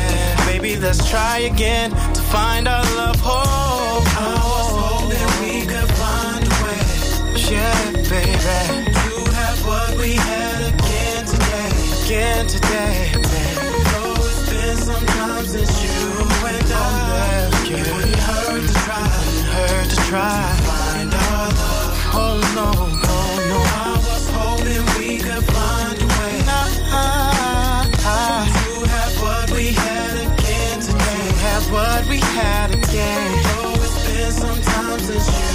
Baby, 0.46 0.76
let's 0.76 1.08
try 1.08 1.38
again 1.38 1.90
to 1.90 2.20
find 2.20 2.68
our 2.68 2.84
love 2.96 3.16
whole. 3.18 4.02
I 4.04 4.34
was 4.44 4.68
hoping 4.76 5.28
we 5.40 5.64
could 5.64 5.90
find 5.96 6.44
a 6.44 6.56
way. 6.64 6.84
Yeah, 7.48 7.92
baby. 8.12 8.90
You 9.08 9.24
have 9.40 9.58
what 9.64 9.96
we 9.96 10.12
had 10.12 10.74
again 10.74 11.24
today. 11.24 11.72
Again 12.04 12.46
today, 12.46 13.12
baby. 13.14 13.56
Though 13.90 14.20
it's 14.20 14.50
been 14.50 14.76
some 14.76 15.06
time 15.16 15.46
since 15.46 15.82
you 15.82 16.28
and 16.44 16.72
I. 16.72 16.76
Oh, 16.76 17.16
I 17.16 17.40
left 17.40 18.20
hurt 18.20 18.66
to 18.68 18.74
try. 18.84 19.08
Hurt 19.56 19.88
to 19.88 19.96
try 20.10 20.55
again. 33.06 33.42
Oh, 33.58 33.74
it's 33.76 34.06
been 34.06 34.32
some 34.32 34.62
time 34.62 34.98
since 35.00 35.26
you 35.40 35.45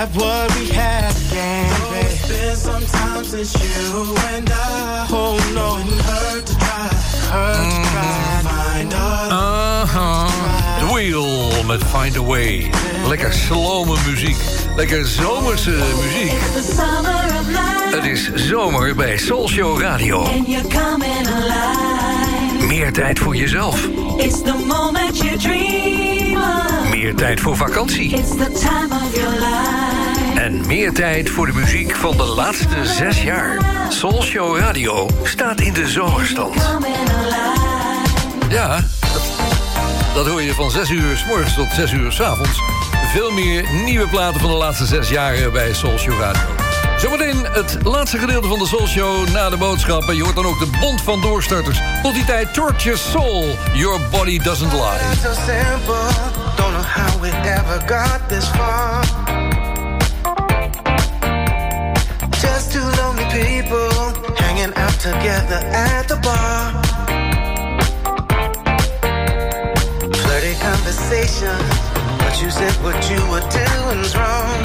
Have 0.00 0.16
what 0.16 0.48
we 0.58 0.66
had. 0.68 1.12
Oh, 1.12 2.00
it's 2.00 2.26
been 2.26 2.56
some 2.56 2.86
time 2.86 3.22
since 3.22 3.52
you 3.52 4.16
and 4.34 4.48
I. 4.50 5.06
Oh 5.10 5.36
no. 5.52 5.76
It 5.76 6.00
hurt 6.00 6.46
to 6.46 6.56
try. 6.56 6.88
Hurt 7.28 7.68
to 7.68 7.90
try. 7.90 8.40
Find 8.42 8.94
our 8.94 9.28
love. 9.28 9.88
Aha. 9.92 10.78
The 10.80 10.94
Wheel 10.94 11.64
met 11.64 11.84
Find 11.84 12.16
a 12.16 12.22
Way. 12.22 12.70
Lekker 13.08 13.32
slome 13.32 13.96
muziek. 14.06 14.36
Lekker 14.76 15.06
zomerse 15.06 15.70
muziek. 15.70 16.32
The 16.54 16.62
summer 16.62 17.24
of 17.40 17.48
life. 17.48 17.96
Het 17.96 18.04
is 18.04 18.32
zomer 18.34 18.94
bij 18.94 19.18
Soul 19.18 19.48
Show 19.48 19.80
Radio. 19.80 20.24
And 20.24 20.46
you're 20.46 20.68
coming 20.68 21.26
alive. 21.26 22.66
Meer 22.66 22.92
tijd 22.92 23.18
voor 23.18 23.36
jezelf. 23.36 23.88
It's 24.16 24.42
the 24.42 24.54
moment 24.66 25.18
you 25.18 25.36
dream 25.36 26.36
of. 26.36 26.69
Meer 27.00 27.14
tijd 27.14 27.40
voor 27.40 27.56
vakantie. 27.56 28.16
It's 28.16 28.28
the 28.28 28.36
time 28.36 28.94
of 28.94 29.14
your 29.14 29.30
life. 29.30 30.40
En 30.40 30.66
meer 30.66 30.92
tijd 30.92 31.30
voor 31.30 31.46
de 31.46 31.52
muziek 31.52 31.96
van 31.96 32.16
de 32.16 32.24
laatste 32.24 32.86
zes 32.86 33.22
jaar. 33.22 33.58
Soul 33.88 34.22
Show 34.22 34.58
Radio 34.58 35.08
staat 35.22 35.60
in 35.60 35.72
de 35.72 35.88
zomerstand. 35.88 36.54
Ja, 38.48 38.84
dat, 40.14 40.26
hoor 40.26 40.42
je 40.42 40.54
van 40.54 40.70
6 40.70 40.90
uur 40.90 41.16
s 41.16 41.24
morgens 41.26 41.54
tot 41.54 41.72
6 41.72 41.92
uur 41.92 42.12
s 42.12 42.20
avonds. 42.20 42.62
Veel 43.12 43.30
meer 43.30 43.64
nieuwe 43.84 44.08
platen 44.08 44.40
van 44.40 44.50
de 44.50 44.56
laatste 44.56 44.86
zes 44.86 45.08
jaar 45.08 45.50
bij 45.50 45.72
Soul 45.72 45.98
Show 45.98 46.20
Radio. 46.20 46.42
Zometeen 46.96 47.44
het 47.44 47.78
laatste 47.82 48.18
gedeelte 48.18 48.48
van 48.48 48.58
de 48.58 48.66
Soul 48.66 48.86
Show 48.86 49.28
na 49.28 49.50
de 49.50 49.56
boodschappen. 49.56 50.16
Je 50.16 50.22
hoort 50.22 50.34
dan 50.34 50.46
ook 50.46 50.58
de 50.58 50.70
bond 50.80 51.00
van 51.00 51.20
doorstarters. 51.20 51.80
Tot 52.02 52.14
die 52.14 52.24
tijd 52.24 52.54
Torture 52.54 52.96
Soul, 52.96 53.56
Your 53.72 54.00
Body 54.10 54.38
Doesn't 54.38 54.72
Lie. 54.72 56.29
We 57.20 57.28
ever 57.28 57.78
got 57.86 58.28
this 58.30 58.48
far. 58.56 59.02
Just 62.40 62.72
two 62.72 62.86
lonely 62.98 63.26
people 63.28 63.90
hanging 64.36 64.72
out 64.74 64.96
together 64.98 65.60
at 65.68 66.08
the 66.08 66.16
bar. 66.26 66.82
Flirty 70.22 70.54
conversation, 70.60 71.58
but 72.20 72.40
you 72.40 72.50
said 72.50 72.72
what 72.84 72.98
you 73.10 73.20
were 73.30 73.44
doing's 73.52 74.16
wrong. 74.16 74.60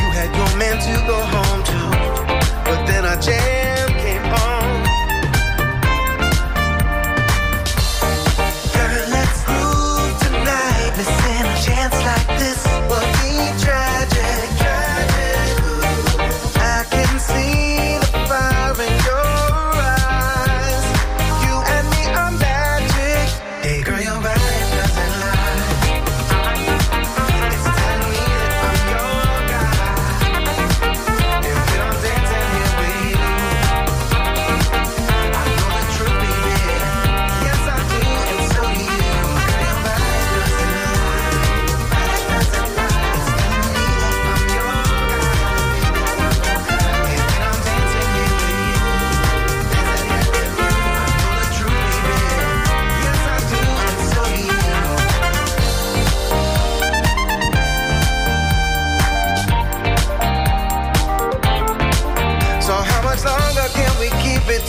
You 0.00 0.08
had 0.16 0.30
your 0.40 0.52
man 0.56 0.76
to 0.88 0.94
go 1.06 1.18
home 1.34 1.62
to, 1.70 1.80
but 2.64 2.86
then 2.86 3.04
a 3.04 3.20
jam 3.20 3.51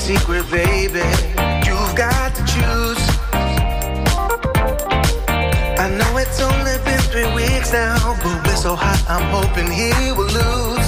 secret, 0.04 0.44
baby? 0.52 1.00
You've 1.64 1.96
got 1.96 2.36
to 2.36 2.44
choose. 2.44 3.04
I 5.80 5.88
know 5.98 6.12
it's 6.18 6.42
only 6.42 6.76
been 6.84 7.00
three 7.08 7.32
weeks 7.32 7.72
now, 7.72 7.96
but 8.22 8.36
we're 8.46 8.60
so 8.68 8.76
hot, 8.76 9.00
I'm 9.08 9.24
hoping 9.32 9.72
he 9.72 10.12
will 10.12 10.28
lose. 10.28 10.88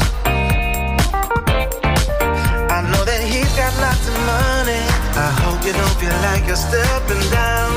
I 2.67 2.79
know 2.91 3.03
that 3.07 3.21
he's 3.23 3.47
got 3.55 3.71
lots 3.79 4.03
of 4.03 4.17
money. 4.35 4.83
I 5.15 5.31
hope 5.47 5.63
you 5.63 5.71
don't 5.71 5.95
feel 5.95 6.17
like 6.27 6.43
you're 6.43 6.59
stepping 6.59 7.25
down. 7.31 7.71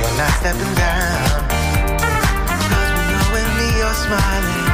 You're 0.00 0.16
not 0.16 0.32
stepping 0.40 0.74
down. 0.80 1.44
Cause 2.48 2.64
when 2.72 3.04
you're 3.12 3.30
with 3.36 3.50
me, 3.60 3.68
you're 3.80 3.98
smiling. 4.00 4.64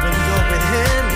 When 0.00 0.16
you're 0.16 0.46
with 0.48 0.66
him, 0.72 1.15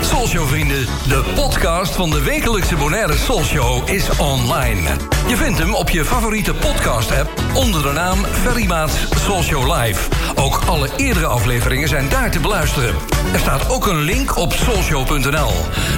Soulshow 0.00 0.46
vrienden, 0.48 0.86
de 1.08 1.24
podcast 1.34 1.94
van 1.94 2.10
de 2.10 2.22
wekelijkse 2.22 2.76
Bonaire 2.76 3.16
Soulshow 3.16 3.88
is 3.88 4.08
online. 4.18 4.90
Je 5.28 5.36
vindt 5.36 5.58
hem 5.58 5.74
op 5.74 5.90
je 5.90 6.04
favoriete 6.04 6.54
podcast 6.54 7.10
app 7.10 7.30
onder 7.54 7.82
de 7.82 7.92
naam 7.92 8.24
Ferry 8.24 8.66
Maats 8.66 8.94
Soulshow 9.24 9.74
Live. 9.76 10.08
Ook 10.34 10.62
alle 10.66 10.88
eerdere 10.96 11.26
afleveringen 11.26 11.88
zijn 11.88 12.08
daar 12.08 12.30
te 12.30 12.40
beluisteren. 12.40 12.94
Er 13.32 13.38
staat 13.38 13.70
ook 13.70 13.86
een 13.86 14.00
link 14.00 14.36
op 14.36 14.52
soulshow.nl. 14.52 15.52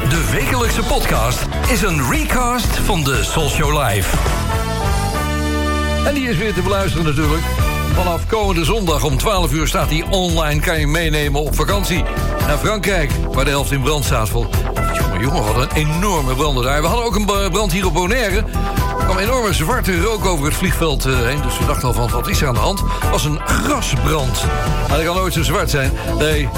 De 0.09 0.31
wekelijkse 0.33 0.83
podcast 0.83 1.47
is 1.71 1.83
een 1.83 2.11
recast 2.11 2.79
van 2.85 3.05
de 3.05 3.25
Soulshow 3.25 3.83
Live. 3.83 4.17
En 6.07 6.15
die 6.15 6.29
is 6.29 6.37
weer 6.37 6.55
te 6.55 6.63
beluisteren 6.63 7.07
natuurlijk. 7.07 7.68
Vanaf 7.99 8.27
komende 8.27 8.65
zondag 8.65 9.05
om 9.05 9.17
12 9.17 9.53
uur 9.53 9.67
staat 9.67 9.89
hij 9.89 10.05
online. 10.11 10.61
Kan 10.61 10.81
je 10.81 10.87
meenemen 10.87 11.41
op 11.41 11.55
vakantie 11.55 12.05
naar 12.47 12.59
Frankrijk. 12.59 13.11
Waar 13.33 13.45
de 13.45 13.51
helft 13.51 13.73
in 13.73 13.83
brand 13.83 14.05
staat. 14.05 14.29
Vol. 14.29 14.47
Jongen, 14.93 15.21
jongen, 15.21 15.45
wat 15.45 15.57
een 15.57 15.77
enorme 15.77 16.35
branden 16.35 16.65
daar. 16.65 16.81
We 16.81 16.87
hadden 16.87 17.07
ook 17.07 17.15
een 17.15 17.51
brand 17.51 17.73
hier 17.73 17.87
op 17.87 17.93
Bonaire. 17.95 18.37
Er 18.99 19.05
kwam 19.05 19.19
enorme 19.19 19.53
zwarte 19.53 20.01
rook 20.01 20.25
over 20.25 20.45
het 20.45 20.55
vliegveld 20.55 21.05
eh, 21.05 21.19
heen. 21.19 21.43
Dus 21.43 21.59
we 21.59 21.67
dachten 21.67 21.89
al 21.89 21.95
van, 21.95 22.11
wat 22.11 22.29
is 22.29 22.41
er 22.41 22.49
aan 22.49 22.55
de 22.55 22.61
hand? 22.61 22.81
Het 22.81 23.11
was 23.11 23.25
een 23.25 23.41
grasbrand. 23.47 24.45
Maar 24.89 24.97
dat 24.97 25.07
kan 25.07 25.17
nooit 25.17 25.33
zo 25.33 25.43
zwart 25.43 25.71
zijn. 25.71 25.93
Nee, 26.19 26.49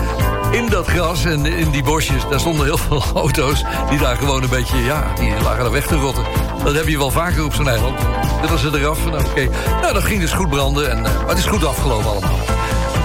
in 0.50 0.68
dat 0.68 0.86
gras 0.86 1.24
en 1.24 1.46
in 1.46 1.70
die 1.70 1.82
bosjes, 1.82 2.22
daar 2.30 2.40
stonden 2.40 2.64
heel 2.64 2.78
veel 2.78 3.02
auto's... 3.22 3.64
die 3.90 3.98
daar 3.98 4.16
gewoon 4.16 4.42
een 4.42 4.48
beetje, 4.48 4.78
ja, 4.78 5.12
die 5.14 5.32
lagen 5.42 5.62
daar 5.62 5.72
weg 5.72 5.86
te 5.86 5.96
rotten. 5.96 6.24
Dat 6.64 6.74
heb 6.74 6.88
je 6.88 6.98
wel 6.98 7.10
vaker 7.10 7.44
op 7.44 7.54
zo'n 7.54 7.68
eiland. 7.68 7.98
Dat 8.40 8.50
was 8.50 8.60
ze 8.60 8.70
eraf. 8.78 9.06
Oké. 9.06 9.48
nou, 9.80 9.92
dat 9.92 10.04
ging 10.04 10.20
dus 10.20 10.32
goed 10.32 10.48
branden. 10.48 10.90
En, 10.90 11.04
eh, 11.04 11.28
het 11.28 11.38
is 11.38 11.46
goed 11.46 11.64
afgelopen 11.64 12.10
allemaal. 12.10 12.38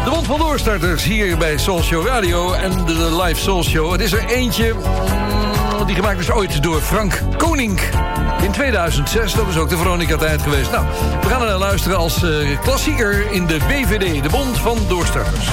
De 0.04 0.10
Bond 0.10 0.26
van 0.26 0.40
Doorstarters 0.40 1.04
hier 1.04 1.38
bij 1.38 1.58
Soul 1.58 1.82
Show 1.82 2.08
Radio 2.08 2.54
en 2.54 2.86
de 2.86 3.22
live 3.24 3.42
Soul 3.42 3.64
Show. 3.64 3.92
Het 3.92 4.02
is 4.02 4.14
er 4.14 4.26
eentje 4.26 4.74
mm, 4.74 5.86
die 5.86 5.96
gemaakt 5.96 6.20
is 6.20 6.32
ooit 6.32 6.64
door 6.64 6.82
Frank 6.82 7.22
Koning. 7.38 7.80
In 8.42 8.52
2006, 8.52 9.34
dat 9.34 9.48
is 9.48 9.58
ook 9.58 9.70
de 9.70 9.78
Veronica-tijd 9.78 10.42
geweest. 10.42 10.72
Nou, 10.72 10.86
we 11.22 11.28
gaan 11.28 11.42
er 11.42 11.48
naar 11.48 11.58
luisteren 11.58 11.98
als 11.98 12.24
eh, 12.24 12.60
klassieker 12.62 13.32
in 13.32 13.46
de 13.46 13.58
BVD, 13.68 14.24
de 14.24 14.30
Bond 14.30 14.58
van 14.58 14.78
Doorstarters. 14.88 15.50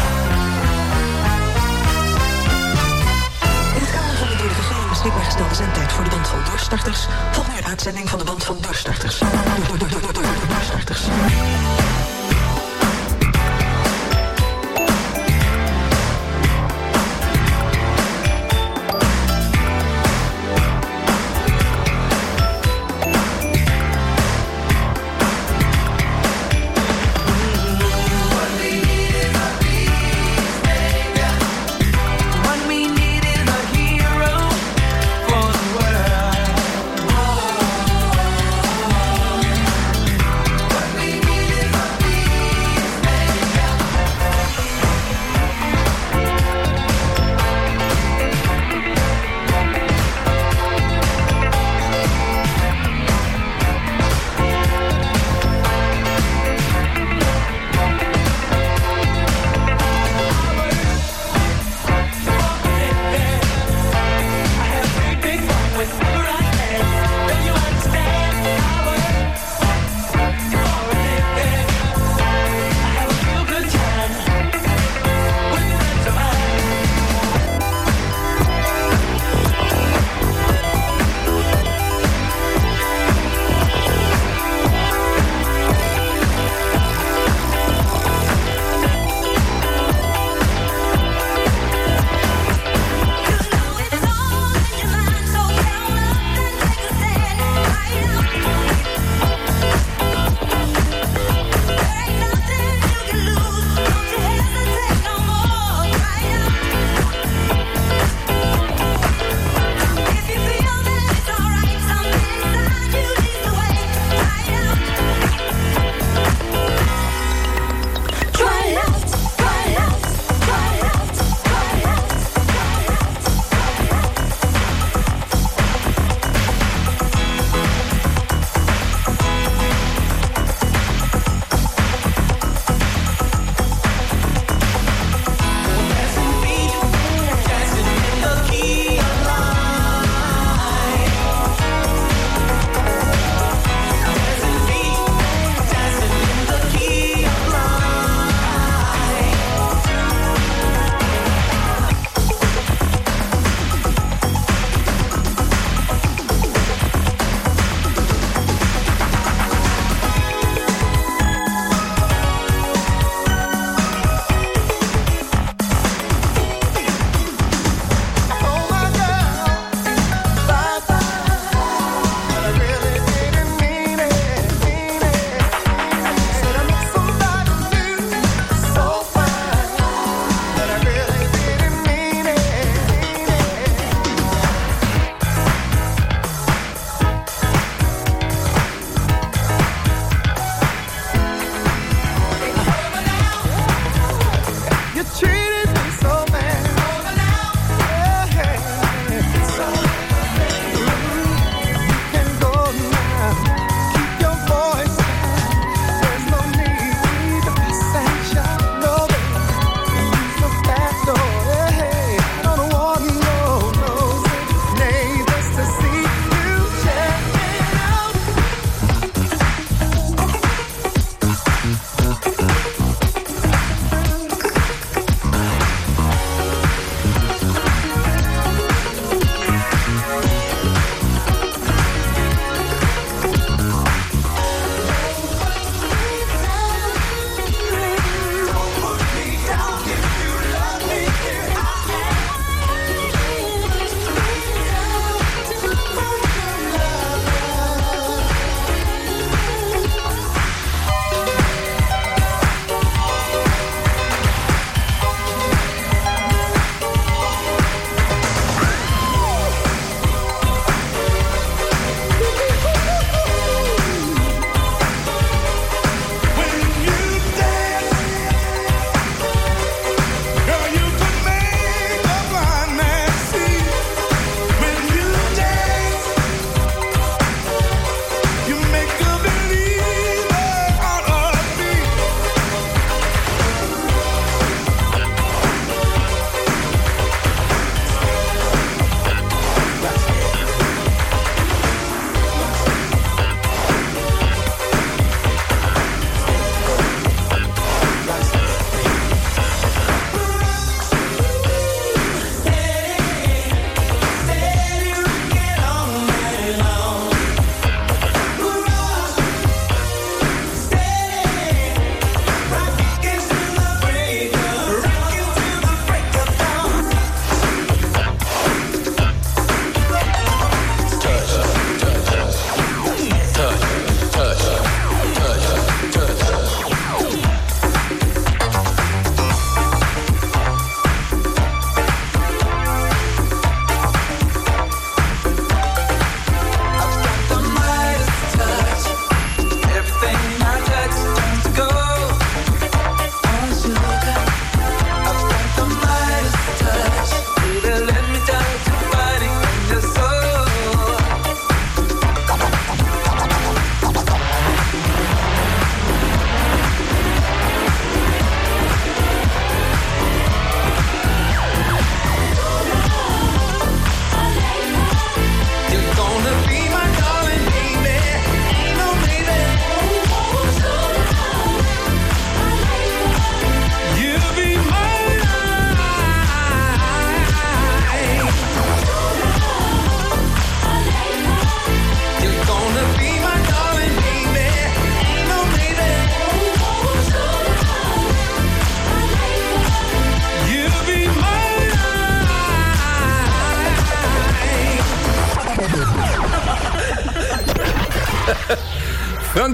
Beschikbaar 5.33 5.49
gestelde 5.49 5.55
zendtijd 5.55 5.93
voor 5.93 6.05
de 6.05 6.11
band 6.11 6.29
van 6.29 6.45
doorstarters... 6.45 7.07
een 7.59 7.65
uitzending 7.65 8.09
van 8.09 8.19
de 8.19 8.25
band 8.25 8.45
van 8.45 8.57
doorstarters. 8.61 9.19
Door, 9.19 9.79
door, 9.79 9.89
door, 9.89 10.01
door, 10.01 10.13
door, 10.13 10.23
door, 10.23 10.49
doorstarters. 10.49 11.01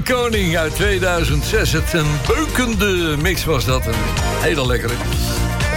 Koning 0.09 0.56
uit 0.56 0.74
2006. 0.74 1.72
Het 1.72 1.93
een 1.93 2.06
beukende 2.26 3.16
mix 3.22 3.44
was 3.44 3.64
dat. 3.64 3.86
Een 3.86 3.94
hele 4.40 4.66
lekkere. 4.66 4.93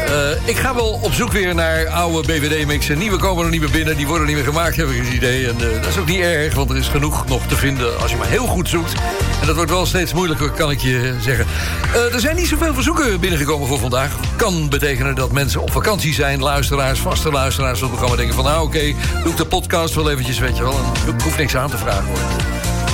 Eh, 0.07 0.47
ik 0.49 0.57
ga 0.57 0.75
wel 0.75 0.99
op 1.01 1.13
zoek 1.13 1.31
weer 1.31 1.55
naar 1.55 1.87
oude 1.87 2.27
BVD-mixen. 2.27 2.97
Nieuwe 2.97 3.17
komen 3.17 3.45
er 3.45 3.51
niet 3.51 3.61
meer 3.61 3.71
binnen. 3.71 3.97
Die 3.97 4.07
worden 4.07 4.27
niet 4.27 4.35
meer 4.35 4.45
gemaakt, 4.45 4.75
heb 4.75 4.89
ik 4.89 5.03
het 5.03 5.13
idee. 5.13 5.47
En 5.47 5.55
eh, 5.55 5.81
dat 5.81 5.87
is 5.87 5.97
ook 5.97 6.05
niet 6.05 6.19
erg, 6.19 6.53
want 6.53 6.69
er 6.69 6.77
is 6.77 6.87
genoeg 6.87 7.27
nog 7.27 7.47
te 7.47 7.55
vinden 7.55 7.99
als 7.99 8.11
je 8.11 8.17
maar 8.17 8.27
heel 8.27 8.45
goed 8.45 8.69
zoekt. 8.69 8.93
En 9.41 9.47
dat 9.47 9.55
wordt 9.55 9.71
wel 9.71 9.85
steeds 9.85 10.13
moeilijker, 10.13 10.51
kan 10.51 10.71
ik 10.71 10.79
je 10.79 11.15
zeggen. 11.21 11.45
Eh, 11.93 12.13
er 12.13 12.19
zijn 12.19 12.35
niet 12.35 12.47
zoveel 12.47 12.73
verzoeken 12.73 13.19
binnengekomen 13.19 13.67
voor 13.67 13.79
vandaag. 13.79 14.15
Kan 14.35 14.69
betekenen 14.69 15.15
dat 15.15 15.31
mensen 15.31 15.61
op 15.61 15.71
vakantie 15.71 16.13
zijn. 16.13 16.39
Luisteraars, 16.39 16.99
vaste 16.99 17.31
luisteraars 17.31 17.79
van 17.79 17.87
het 17.87 17.97
programma 17.97 18.23
denken 18.23 18.43
van... 18.43 18.53
nou 18.53 18.65
oké, 18.65 18.93
doe 19.23 19.31
ik 19.31 19.37
de 19.37 19.45
podcast 19.45 19.95
wel 19.95 20.09
eventjes, 20.11 20.39
weet 20.39 20.57
je 20.57 20.63
wel. 20.63 20.79
En 21.07 21.13
ik 21.15 21.21
hoef 21.21 21.37
niks 21.37 21.55
aan 21.55 21.69
te 21.69 21.77
vragen 21.77 22.05
hoor. 22.05 22.40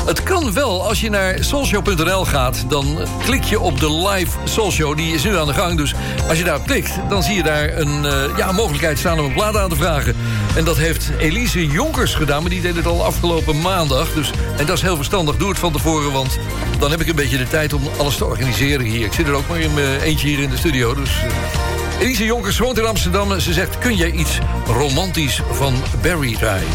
Het 0.07 0.23
kan 0.23 0.53
wel, 0.53 0.87
als 0.87 1.01
je 1.01 1.09
naar 1.09 1.37
soulshow.nl 1.39 2.25
gaat... 2.25 2.65
dan 2.69 2.99
klik 3.23 3.43
je 3.43 3.59
op 3.59 3.79
de 3.79 3.91
live 3.91 4.37
soulshow. 4.43 4.97
Die 4.97 5.13
is 5.13 5.23
nu 5.23 5.37
aan 5.37 5.47
de 5.47 5.53
gang, 5.53 5.77
dus 5.77 5.93
als 6.29 6.37
je 6.37 6.43
daarop 6.43 6.65
klikt... 6.65 6.91
dan 7.09 7.23
zie 7.23 7.35
je 7.35 7.43
daar 7.43 7.77
een, 7.77 8.05
eh, 8.05 8.37
ja, 8.37 8.51
mogelijkheid 8.51 8.99
staan 8.99 9.19
om 9.19 9.25
een 9.25 9.33
plaat 9.33 9.57
aan 9.57 9.69
te 9.69 9.75
vragen. 9.75 10.15
En 10.55 10.63
dat 10.63 10.77
heeft 10.77 11.11
Elise 11.17 11.67
Jonkers 11.67 12.15
gedaan, 12.15 12.41
maar 12.41 12.49
die 12.49 12.61
deed 12.61 12.75
het 12.75 12.85
al 12.85 13.05
afgelopen 13.05 13.61
maandag. 13.61 14.13
Dus, 14.13 14.31
en 14.57 14.65
dat 14.65 14.75
is 14.75 14.81
heel 14.81 14.95
verstandig, 14.95 15.37
doe 15.37 15.49
het 15.49 15.59
van 15.59 15.71
tevoren... 15.71 16.11
want 16.11 16.39
dan 16.79 16.91
heb 16.91 17.01
ik 17.01 17.07
een 17.07 17.15
beetje 17.15 17.37
de 17.37 17.47
tijd 17.47 17.73
om 17.73 17.81
alles 17.97 18.17
te 18.17 18.25
organiseren 18.25 18.85
hier. 18.85 19.05
Ik 19.05 19.13
zit 19.13 19.27
er 19.27 19.33
ook 19.33 19.47
maar 19.47 19.59
in 19.59 19.73
mijn 19.73 20.01
eentje 20.01 20.27
hier 20.27 20.39
in 20.39 20.49
de 20.49 20.57
studio, 20.57 20.93
dus... 20.93 21.09
eh. 21.09 22.01
Elise 22.01 22.25
Jonkers 22.25 22.57
woont 22.57 22.77
in 22.77 22.85
Amsterdam 22.85 23.31
en 23.31 23.41
ze 23.41 23.53
zegt... 23.53 23.77
kun 23.77 23.95
jij 23.95 24.11
iets 24.11 24.39
romantisch 24.65 25.41
van 25.51 25.73
Barry 26.01 26.35
draaien? 26.35 26.67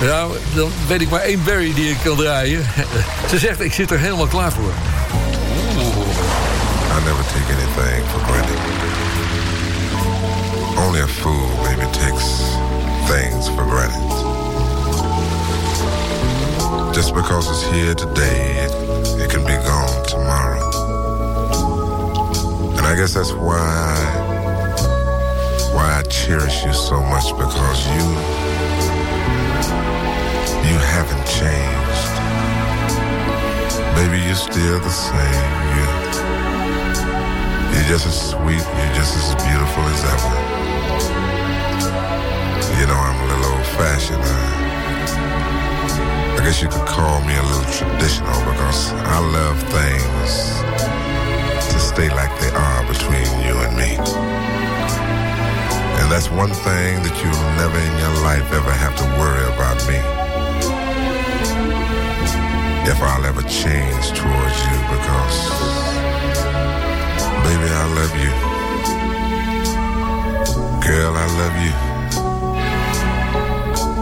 Nou, 0.00 0.36
dan 0.54 0.70
weet 0.86 1.00
ik 1.00 1.10
maar 1.10 1.20
één 1.20 1.44
Barry 1.44 1.74
die 1.74 1.90
ik 1.90 1.96
kan 2.04 2.16
draaien. 2.16 2.64
Ze 3.30 3.38
zegt, 3.38 3.60
ik 3.60 3.72
zit 3.72 3.90
er 3.90 3.98
helemaal 3.98 4.26
klaar 4.26 4.52
voor. 4.52 4.72
I 6.90 7.04
never 7.04 7.24
take 7.24 7.52
anything 7.52 8.04
for 8.10 8.20
granted. 8.20 8.58
Only 10.86 11.00
a 11.00 11.06
fool 11.06 11.48
maybe 11.62 11.90
takes 11.90 12.24
things 13.06 13.48
for 13.48 13.64
granted. 13.68 14.12
Just 16.94 17.14
because 17.14 17.50
it's 17.50 17.64
here 17.70 17.94
today, 17.94 18.64
it, 18.64 18.72
it 19.22 19.28
can 19.30 19.44
be 19.44 19.56
gone 19.66 20.02
tomorrow. 20.06 20.62
And 22.76 22.86
I 22.86 22.94
guess 22.96 23.12
that's 23.12 23.32
why 23.32 23.94
why 25.74 25.98
I 25.98 26.02
cherish 26.02 26.64
you 26.64 26.72
so 26.72 27.02
much 27.02 27.32
because 27.36 27.86
you 27.88 28.43
haven't 30.94 31.26
changed. 31.26 32.14
Baby, 33.98 34.18
you're 34.26 34.38
still 34.38 34.78
the 34.78 34.94
same. 34.94 35.50
You 35.74 35.86
you're 37.74 37.88
just 37.90 38.06
as 38.06 38.30
sweet, 38.30 38.62
you're 38.62 38.94
just 38.94 39.18
as 39.18 39.34
beautiful 39.42 39.82
as 39.90 40.00
ever. 40.14 40.34
You 42.78 42.86
know, 42.86 43.00
I'm 43.08 43.18
a 43.24 43.26
little 43.26 43.50
old 43.54 43.66
fashioned. 43.74 44.22
Uh. 44.22 44.54
I 46.38 46.40
guess 46.46 46.62
you 46.62 46.68
could 46.68 46.86
call 46.86 47.20
me 47.26 47.34
a 47.34 47.42
little 47.42 47.70
traditional 47.74 48.38
because 48.50 48.92
I 49.16 49.18
love 49.38 49.58
things 49.74 50.30
to 51.72 51.78
stay 51.80 52.08
like 52.10 52.30
they 52.38 52.52
are 52.54 52.82
between 52.86 53.26
you 53.42 53.54
and 53.66 53.74
me. 53.76 53.98
And 55.98 56.06
that's 56.12 56.30
one 56.30 56.54
thing 56.66 57.02
that 57.02 57.14
you'll 57.18 57.50
never 57.58 57.78
in 57.78 57.94
your 57.98 58.14
life 58.22 58.46
ever 58.52 58.70
have 58.70 58.94
to 59.02 59.06
worry 59.18 59.44
about 59.54 59.78
me. 59.88 60.23
If 62.86 63.00
I'll 63.02 63.24
ever 63.24 63.42
change 63.42 64.12
towards 64.12 64.58
you 64.66 64.76
because 64.92 65.38
Baby, 67.44 67.68
I 67.68 67.86
love 67.98 68.14
you. 68.24 68.32
Girl, 70.86 71.14
I 71.14 71.26
love 71.40 71.56
you. 71.64 71.74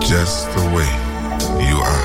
Just 0.01 0.51
the 0.55 0.65
way 0.75 0.91
you 1.65 1.77
are. 1.77 2.02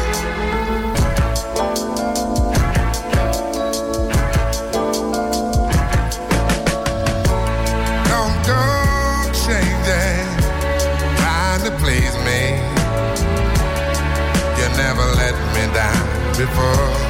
Before. 16.38 17.07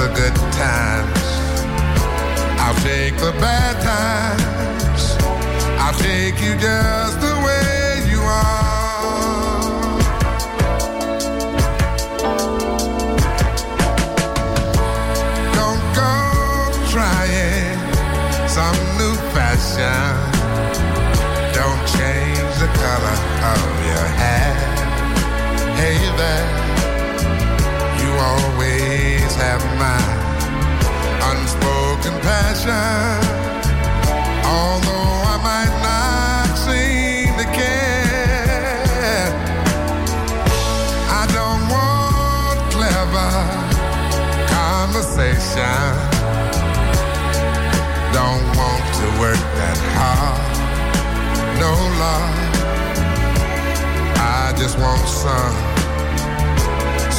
The 0.00 0.08
good 0.14 0.34
times. 0.52 1.26
I'll 2.58 2.74
take 2.76 3.16
the 3.16 3.32
bad 3.38 3.74
times. 3.82 5.16
I'll 5.78 5.98
take 5.98 6.40
you 6.40 6.54
just 6.56 7.20
the 7.20 7.34
way 7.44 8.10
you 8.10 8.20
are. 8.20 8.79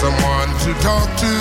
Someone 0.01 0.49
to 0.65 0.73
talk 0.81 1.07
to. 1.23 1.35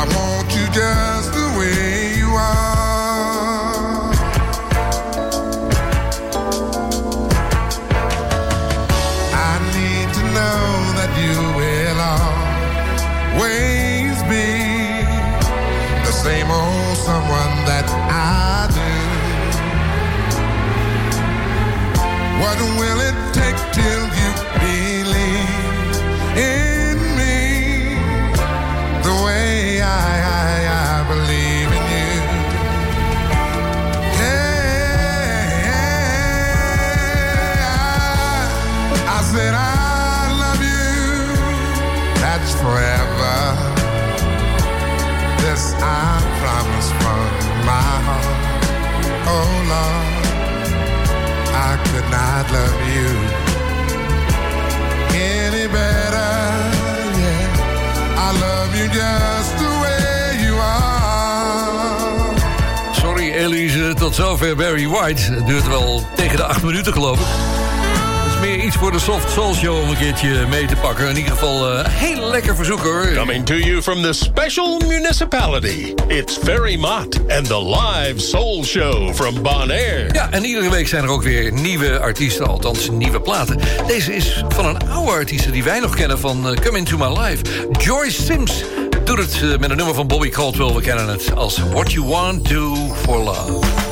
I 0.00 0.02
want 0.16 0.48
you 0.56 0.64
just 0.80 1.28
the 1.38 1.48
way 1.58 2.16
you 2.20 2.30
are. 2.32 4.08
I 9.50 9.52
need 9.76 10.08
to 10.18 10.24
know 10.38 10.64
that 10.98 11.12
you 11.22 11.36
will 11.60 12.00
always 13.36 14.16
be 14.32 14.48
the 16.06 16.14
same 16.24 16.48
old 16.50 16.96
someone 17.08 17.54
that 17.70 17.86
I 18.08 18.72
do. 18.78 18.92
What 22.42 22.58
will 22.80 23.00
it 23.08 23.11
long 49.72 50.04
I 51.68 51.72
could 51.88 52.08
not 52.10 52.44
love 52.56 52.80
you 52.94 53.08
any 55.14 55.66
better. 55.78 56.32
Yeah, 57.22 58.26
I 58.26 58.28
love 58.46 58.70
you 58.78 58.86
just 59.00 59.52
the 59.62 59.72
way 59.82 60.44
you 60.44 60.54
are. 60.54 62.34
Sorry 62.94 63.28
Elise, 63.44 63.94
tot 63.94 64.14
zover 64.14 64.56
Barry 64.56 64.88
White. 64.88 65.22
Het 65.22 65.46
duurt 65.46 65.68
wel 65.68 66.06
tegen 66.14 66.36
de 66.36 66.44
acht 66.44 66.62
minuten 66.62 66.92
geloof 66.92 67.20
ik 67.20 67.61
voor 68.82 68.92
de 68.92 68.98
Soft 68.98 69.30
Soul 69.30 69.54
Show 69.54 69.82
om 69.82 69.88
een 69.88 69.96
keertje 69.96 70.46
mee 70.46 70.66
te 70.66 70.76
pakken. 70.76 71.08
In 71.08 71.16
ieder 71.16 71.32
geval 71.32 71.70
eh, 71.70 71.84
een 71.84 71.90
heel 71.90 72.30
lekker 72.30 72.56
verzoeker. 72.56 73.14
Coming 73.14 73.46
to 73.46 73.54
you 73.54 73.82
from 73.82 74.02
the 74.02 74.12
special 74.12 74.80
municipality. 74.88 75.94
It's 76.08 76.38
Ferry 76.44 76.76
Mott 76.76 77.20
and 77.28 77.46
the 77.46 77.64
live 77.64 78.20
Soul 78.20 78.64
Show 78.64 79.14
from 79.14 79.42
Bonaire. 79.42 80.08
Ja, 80.12 80.30
en 80.30 80.44
iedere 80.44 80.70
week 80.70 80.88
zijn 80.88 81.04
er 81.04 81.10
ook 81.10 81.22
weer 81.22 81.52
nieuwe 81.52 81.98
artiesten, 81.98 82.46
althans 82.46 82.90
nieuwe 82.90 83.20
platen. 83.20 83.58
Deze 83.86 84.14
is 84.14 84.44
van 84.48 84.66
een 84.66 84.90
oude 84.90 85.10
artiest 85.10 85.52
die 85.52 85.64
wij 85.64 85.80
nog 85.80 85.94
kennen 85.94 86.18
van 86.18 86.50
uh, 86.50 86.56
Come 86.56 86.78
Into 86.78 86.96
My 86.96 87.18
Life. 87.18 87.42
Joyce 87.78 88.22
Sims 88.22 88.64
doet 89.04 89.18
het 89.18 89.34
eh, 89.34 89.58
met 89.58 89.70
een 89.70 89.76
nummer 89.76 89.94
van 89.94 90.06
Bobby 90.06 90.28
Caldwell. 90.28 90.72
We 90.72 90.80
kennen 90.80 91.08
het 91.08 91.34
als 91.34 91.58
What 91.58 91.92
You 91.92 92.06
Want 92.06 92.48
Do 92.48 92.94
For 93.04 93.18
Love. 93.18 93.91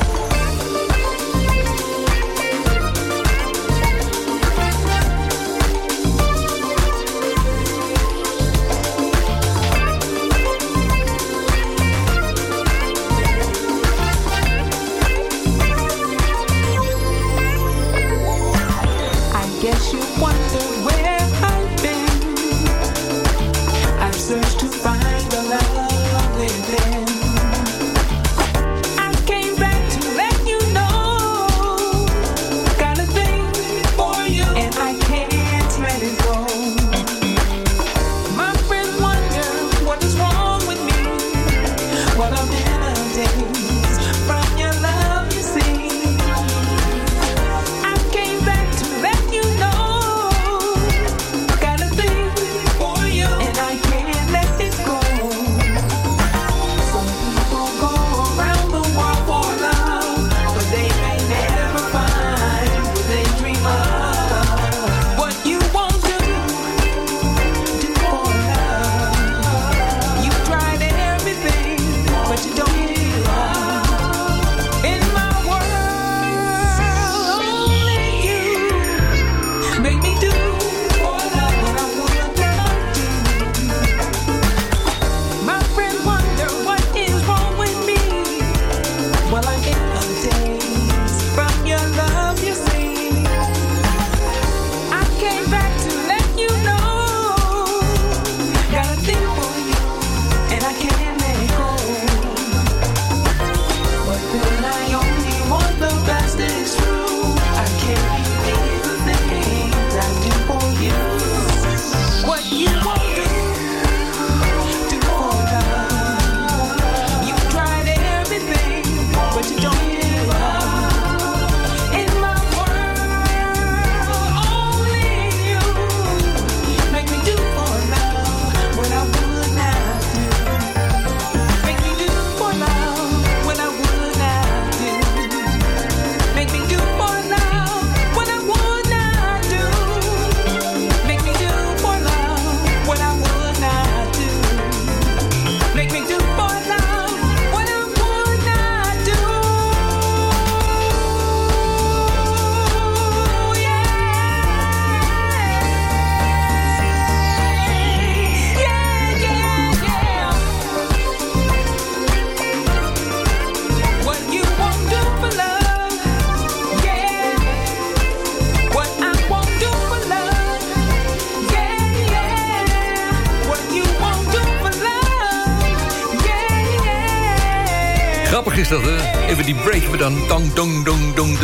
dong, 180.27 180.85
dong, 180.85 181.15
dong. 181.15 181.37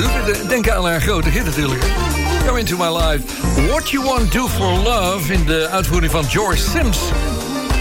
Denk 0.47 0.69
aan 0.69 0.85
haar 0.85 1.01
grote 1.01 1.29
hit 1.29 1.45
natuurlijk. 1.45 1.81
Come 2.45 2.59
into 2.59 2.77
my 2.77 2.89
life. 2.89 3.23
What 3.67 3.89
you 3.89 4.03
want 4.03 4.31
to 4.31 4.39
do 4.39 4.47
for 4.47 4.71
love 4.71 5.33
in 5.33 5.45
de 5.45 5.67
uitvoering 5.71 6.11
van 6.11 6.23
George 6.23 6.61
Sims. 6.61 6.97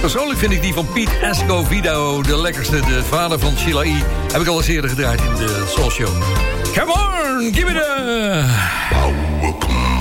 Persoonlijk 0.01 0.39
vind 0.39 0.53
ik 0.53 0.63
die 0.63 0.75
van 0.75 0.87
Piet 0.93 1.19
Escovido 1.21 2.23
de 2.23 2.41
lekkerste. 2.41 2.81
De 2.81 3.03
vader 3.09 3.39
van 3.39 3.53
Sheila 3.57 3.83
e. 3.83 4.03
Heb 4.33 4.41
ik 4.41 4.47
al 4.47 4.57
eens 4.57 4.67
eerder 4.67 4.91
gedraaid 4.91 5.21
in 5.21 5.35
de 5.35 5.65
Soul 5.75 5.91
Show. 5.91 6.09
Come 6.75 6.93
on, 6.93 7.55
give 7.55 7.71
it 7.71 7.77
a... 7.77 8.45
Welcome. 9.41 9.96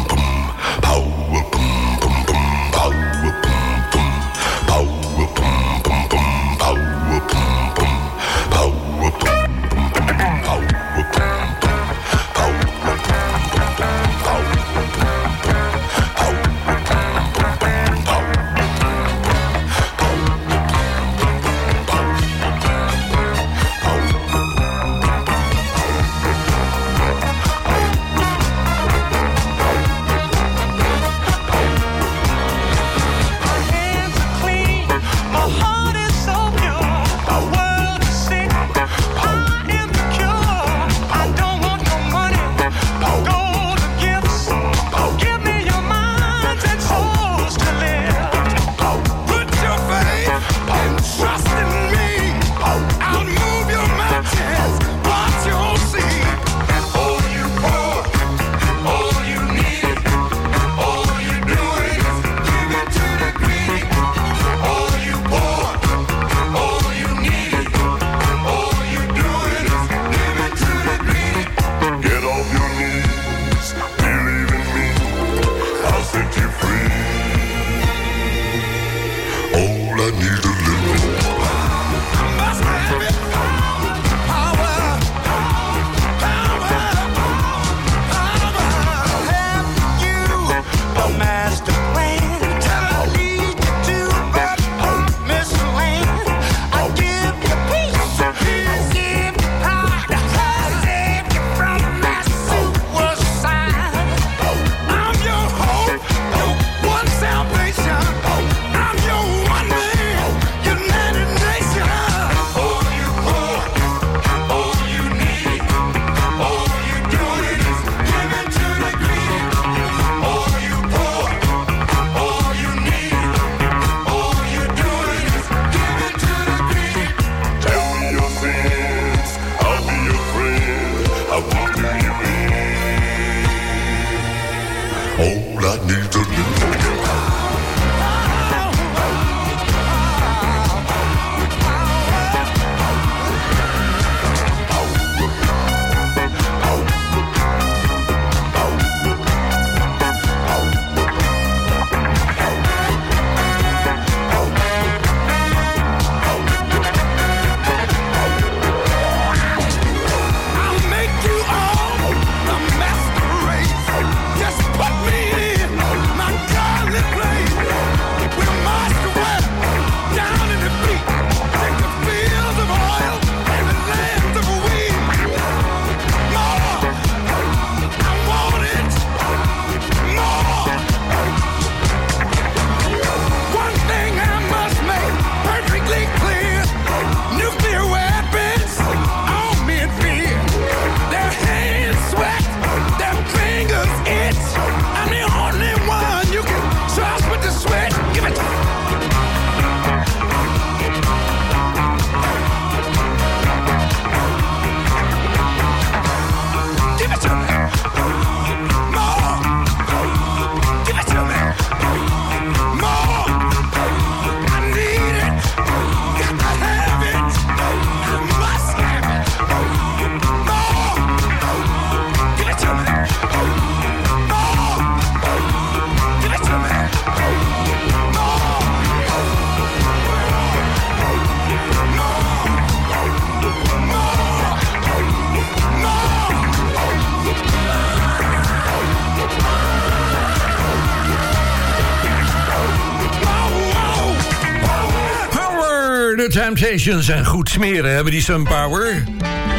Temptations 246.35 247.09
en 247.09 247.25
goed 247.25 247.49
smeren 247.49 247.93
hebben 247.93 248.11
die 248.11 248.21
Sun 248.21 248.43
Power. 248.43 249.03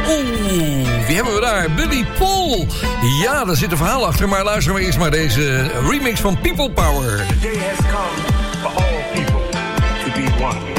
Oeh, 0.09 1.07
wie 1.07 1.15
hebben 1.15 1.35
we 1.35 1.41
daar? 1.41 1.71
Buddy 1.71 2.05
Paul. 2.19 2.67
Ja, 3.23 3.45
daar 3.45 3.57
zit 3.57 3.71
een 3.71 3.77
verhaal 3.77 4.07
achter, 4.07 4.29
maar 4.29 4.45
luister 4.45 4.73
maar 4.73 4.83
eerst 4.83 4.99
maar 4.99 5.11
deze 5.11 5.71
remix 5.89 6.21
van 6.21 6.39
People 6.41 6.71
Power. 6.71 7.17
The 7.17 7.39
day 7.41 7.57
has 7.57 7.77
come 7.77 8.33
for 8.61 8.83
all 8.83 9.05
people 9.13 9.41
to 10.05 10.21
be 10.21 10.45
one. 10.45 10.76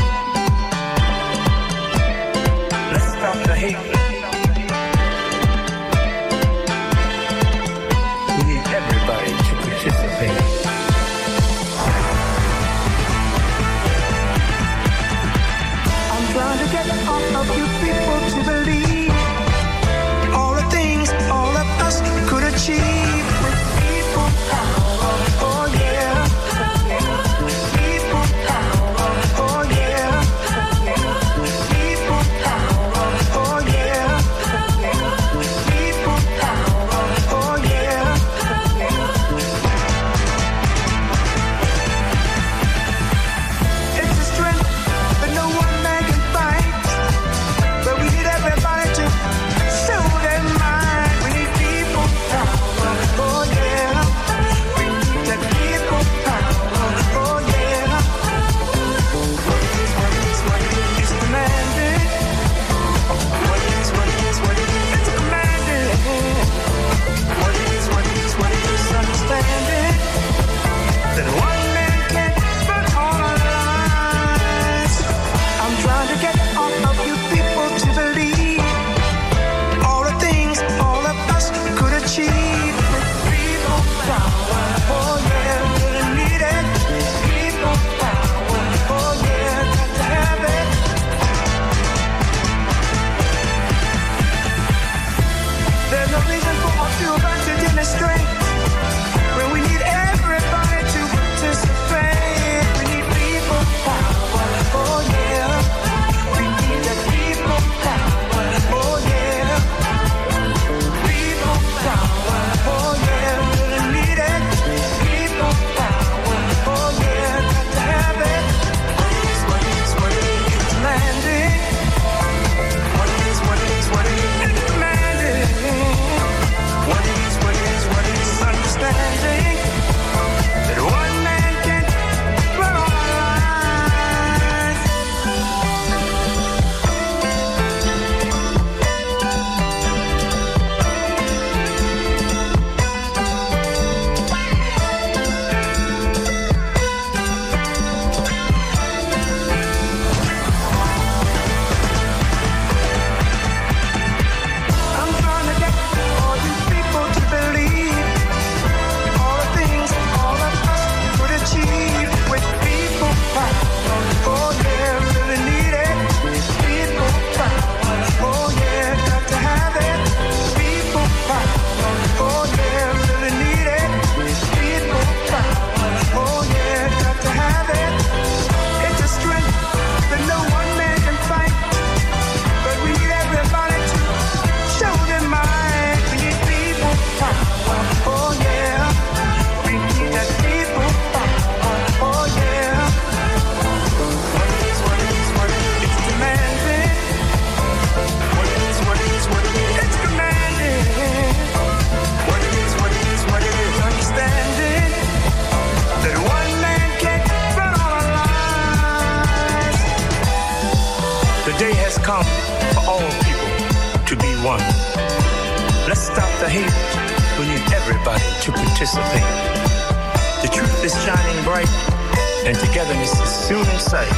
soon 223.48 223.66
sight. 223.80 224.12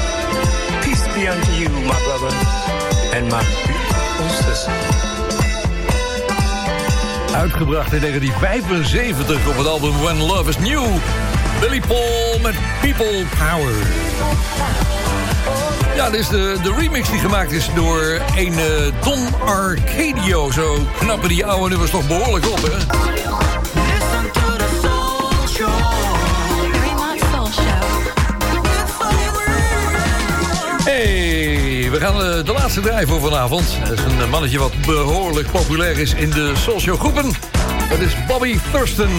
Peace 0.81 1.05
be 1.13 1.27
unto 1.27 1.51
you, 1.51 1.69
my 1.85 1.99
brother, 2.05 2.33
and 3.13 3.29
my 3.29 3.43
beautiful 3.65 4.29
sister. 4.29 4.73
Uitgebracht 7.35 7.93
in 7.93 7.99
1975 7.99 9.47
op 9.47 9.57
het 9.57 9.67
album 9.67 10.01
When 10.01 10.17
Love 10.17 10.49
Is 10.49 10.57
New. 10.57 10.85
Billy 11.59 11.81
Paul 11.87 12.39
met 12.41 12.55
People 12.81 13.23
Power. 13.37 13.75
Ja, 15.95 16.09
dit 16.09 16.19
is 16.19 16.27
de, 16.27 16.57
de 16.63 16.73
remix 16.77 17.09
die 17.09 17.19
gemaakt 17.19 17.51
is 17.51 17.69
door 17.75 18.21
een 18.35 18.59
eh, 18.59 19.03
Don 19.03 19.41
Arcadio. 19.41 20.51
Zo 20.51 20.77
knappen 20.99 21.29
die 21.29 21.45
oude 21.45 21.69
nummers 21.69 21.91
toch 21.91 22.07
behoorlijk 22.07 22.49
op, 22.51 22.61
hè? 22.61 23.08
We 30.99 31.97
gaan 31.99 32.23
eh, 32.23 32.45
de 32.45 32.51
laatste 32.51 32.81
draai 32.81 33.05
voor 33.05 33.19
vanavond. 33.19 33.77
Dat 33.83 33.91
is 33.91 34.03
een 34.03 34.29
mannetje 34.29 34.59
wat 34.59 34.71
behoorlijk 34.85 35.51
populair 35.51 35.99
is 35.99 36.13
in 36.13 36.29
de 36.29 36.53
social 36.55 36.97
groepen. 36.97 37.31
Dat 37.89 37.99
is 37.99 38.25
Bobby 38.27 38.57
Thurston. 38.71 39.09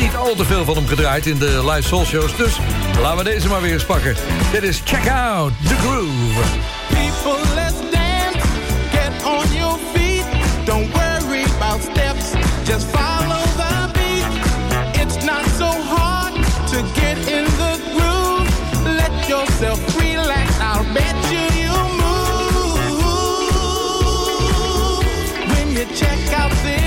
Niet 0.00 0.16
al 0.16 0.34
te 0.34 0.44
veel 0.44 0.64
van 0.64 0.74
hem 0.74 0.86
gedraaid 0.86 1.26
in 1.26 1.38
de 1.38 1.70
live 1.70 1.82
soul 1.82 2.04
dus 2.36 2.58
laten 3.00 3.24
we 3.24 3.24
deze 3.24 3.48
maar 3.48 3.62
weer 3.62 3.72
eens 3.72 3.84
pakken. 3.84 4.16
Dit 4.52 4.62
is 4.62 4.80
Check 4.84 5.08
Out 5.08 5.52
The 5.68 5.74
Groove. 5.74 6.42
People, 6.88 7.54
let's 7.54 7.80
dance. 7.90 8.48
Get 8.90 9.24
on 9.24 9.56
your 9.56 9.78
feet. 9.94 10.24
Don't 10.64 10.92
worry 10.92 11.44
about 11.60 11.82
steps. 11.82 12.32
Just 12.64 12.86
follow 12.86 13.42
the 13.56 13.88
beat. 13.92 15.02
It's 15.02 15.24
not 15.24 15.44
so 15.58 15.70
hard 15.94 16.34
to 16.70 17.00
get 17.00 17.16
in 17.16 17.44
the 17.44 17.78
groove. 17.94 18.96
Let 18.96 19.28
yourself 19.28 19.97
check 25.94 26.32
out 26.34 26.50
this 26.62 26.77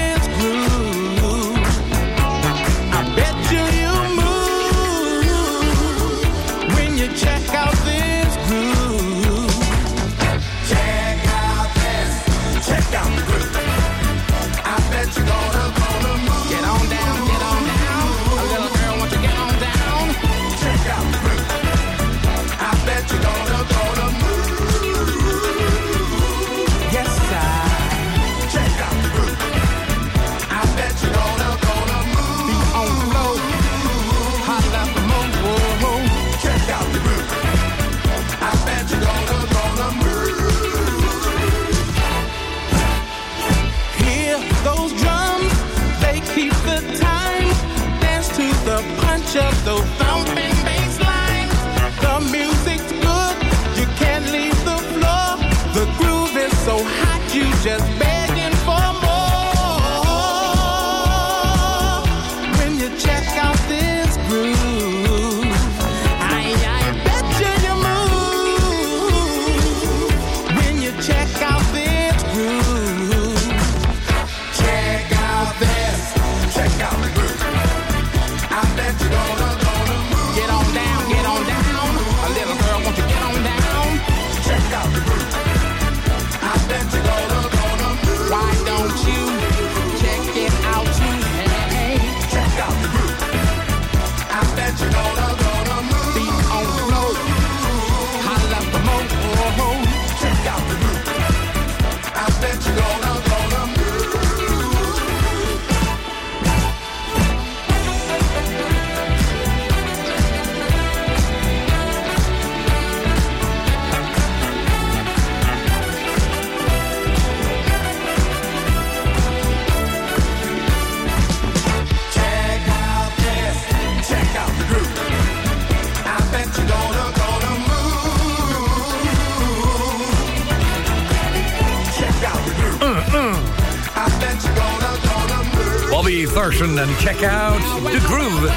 Thurston 136.51 136.79
en 136.79 136.89
check 136.99 137.23
out 137.23 137.61
the 137.91 137.99
groove. 137.99 138.49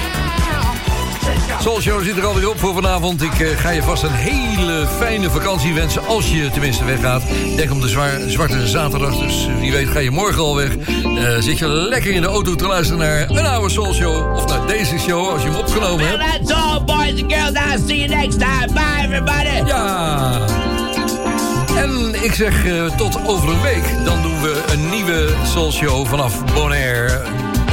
Soul 1.61 1.81
Show 1.81 2.03
zit 2.03 2.17
er 2.17 2.27
alweer 2.27 2.49
op 2.49 2.59
voor 2.59 2.75
vanavond. 2.75 3.23
Ik 3.23 3.41
eh, 3.41 3.59
ga 3.59 3.71
je 3.71 3.83
vast 3.83 4.03
een 4.03 4.13
hele 4.13 4.87
fijne 4.99 5.31
vakantie 5.31 5.75
wensen. 5.75 6.07
Als 6.07 6.31
je 6.31 6.51
tenminste 6.51 6.85
weggaat. 6.85 7.23
Denk 7.57 7.71
om 7.71 7.81
de 7.81 7.89
zwaar, 7.89 8.21
zwarte 8.27 8.67
zaterdag. 8.67 9.19
Dus 9.19 9.49
wie 9.61 9.73
weet 9.73 9.89
ga 9.89 9.99
je 9.99 10.11
morgen 10.11 10.43
al 10.43 10.57
weg. 10.57 10.77
Eh, 10.77 11.39
zit 11.39 11.59
je 11.59 11.69
lekker 11.69 12.11
in 12.11 12.21
de 12.21 12.27
auto 12.27 12.55
te 12.55 12.67
luisteren 12.67 13.01
naar 13.01 13.31
een 13.31 13.47
oude 13.47 13.71
Soul 13.71 13.95
Show. 13.95 14.37
Of 14.37 14.47
naar 14.47 14.67
deze 14.67 14.99
show 14.99 15.29
als 15.29 15.43
je 15.43 15.49
hem 15.49 15.59
opgenomen 15.59 16.07
hebt. 16.09 16.21
That's 16.21 16.53
all, 16.53 16.85
boys 16.85 17.23
and 17.23 17.33
girls. 17.33 17.53
I'll 17.53 17.87
see 17.87 17.99
you 17.99 18.09
next 18.09 18.39
time. 18.39 18.73
Bye, 18.73 19.05
everybody. 19.05 19.67
Ja. 19.67 20.41
En 21.77 22.25
ik 22.25 22.35
zeg 22.35 22.67
eh, 22.67 22.85
tot 22.97 23.19
over 23.27 23.49
een 23.49 23.63
week. 23.63 24.05
Dan 24.05 24.23
doen 24.23 24.41
we 24.41 24.63
een 24.73 24.91
nieuwe 24.91 25.29
Soul 25.53 25.73
Show 25.73 26.07
vanaf 26.07 26.45
Bonaire. 26.55 27.23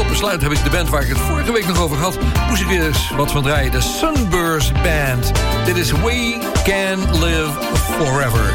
Tot 0.01 0.09
besluit 0.09 0.41
heb 0.41 0.51
ik 0.51 0.63
de 0.63 0.69
band 0.69 0.89
waar 0.89 1.01
ik 1.01 1.07
het 1.07 1.17
vorige 1.17 1.51
week 1.51 1.67
nog 1.67 1.81
over 1.81 1.97
had. 1.97 2.17
Moest 2.49 2.61
ik 2.61 2.67
weer 2.67 2.85
eens 2.85 3.09
wat 3.09 3.31
van 3.31 3.43
draaien. 3.43 3.71
De 3.71 3.81
Sunburst 3.81 4.73
Band. 4.73 5.31
Dit 5.65 5.77
is 5.77 5.91
We 5.91 6.37
Can 6.63 7.23
Live 7.23 7.51
Forever. 7.73 8.53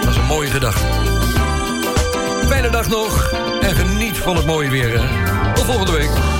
Dat 0.00 0.10
is 0.10 0.16
een 0.16 0.26
mooie 0.26 0.50
gedachte. 0.50 0.86
Fijne 2.46 2.70
dag 2.70 2.88
nog. 2.88 3.32
En 3.60 3.74
geniet 3.74 4.16
van 4.16 4.36
het 4.36 4.46
mooie 4.46 4.70
weer. 4.70 5.00
Tot 5.54 5.64
volgende 5.64 5.92
week. 5.92 6.31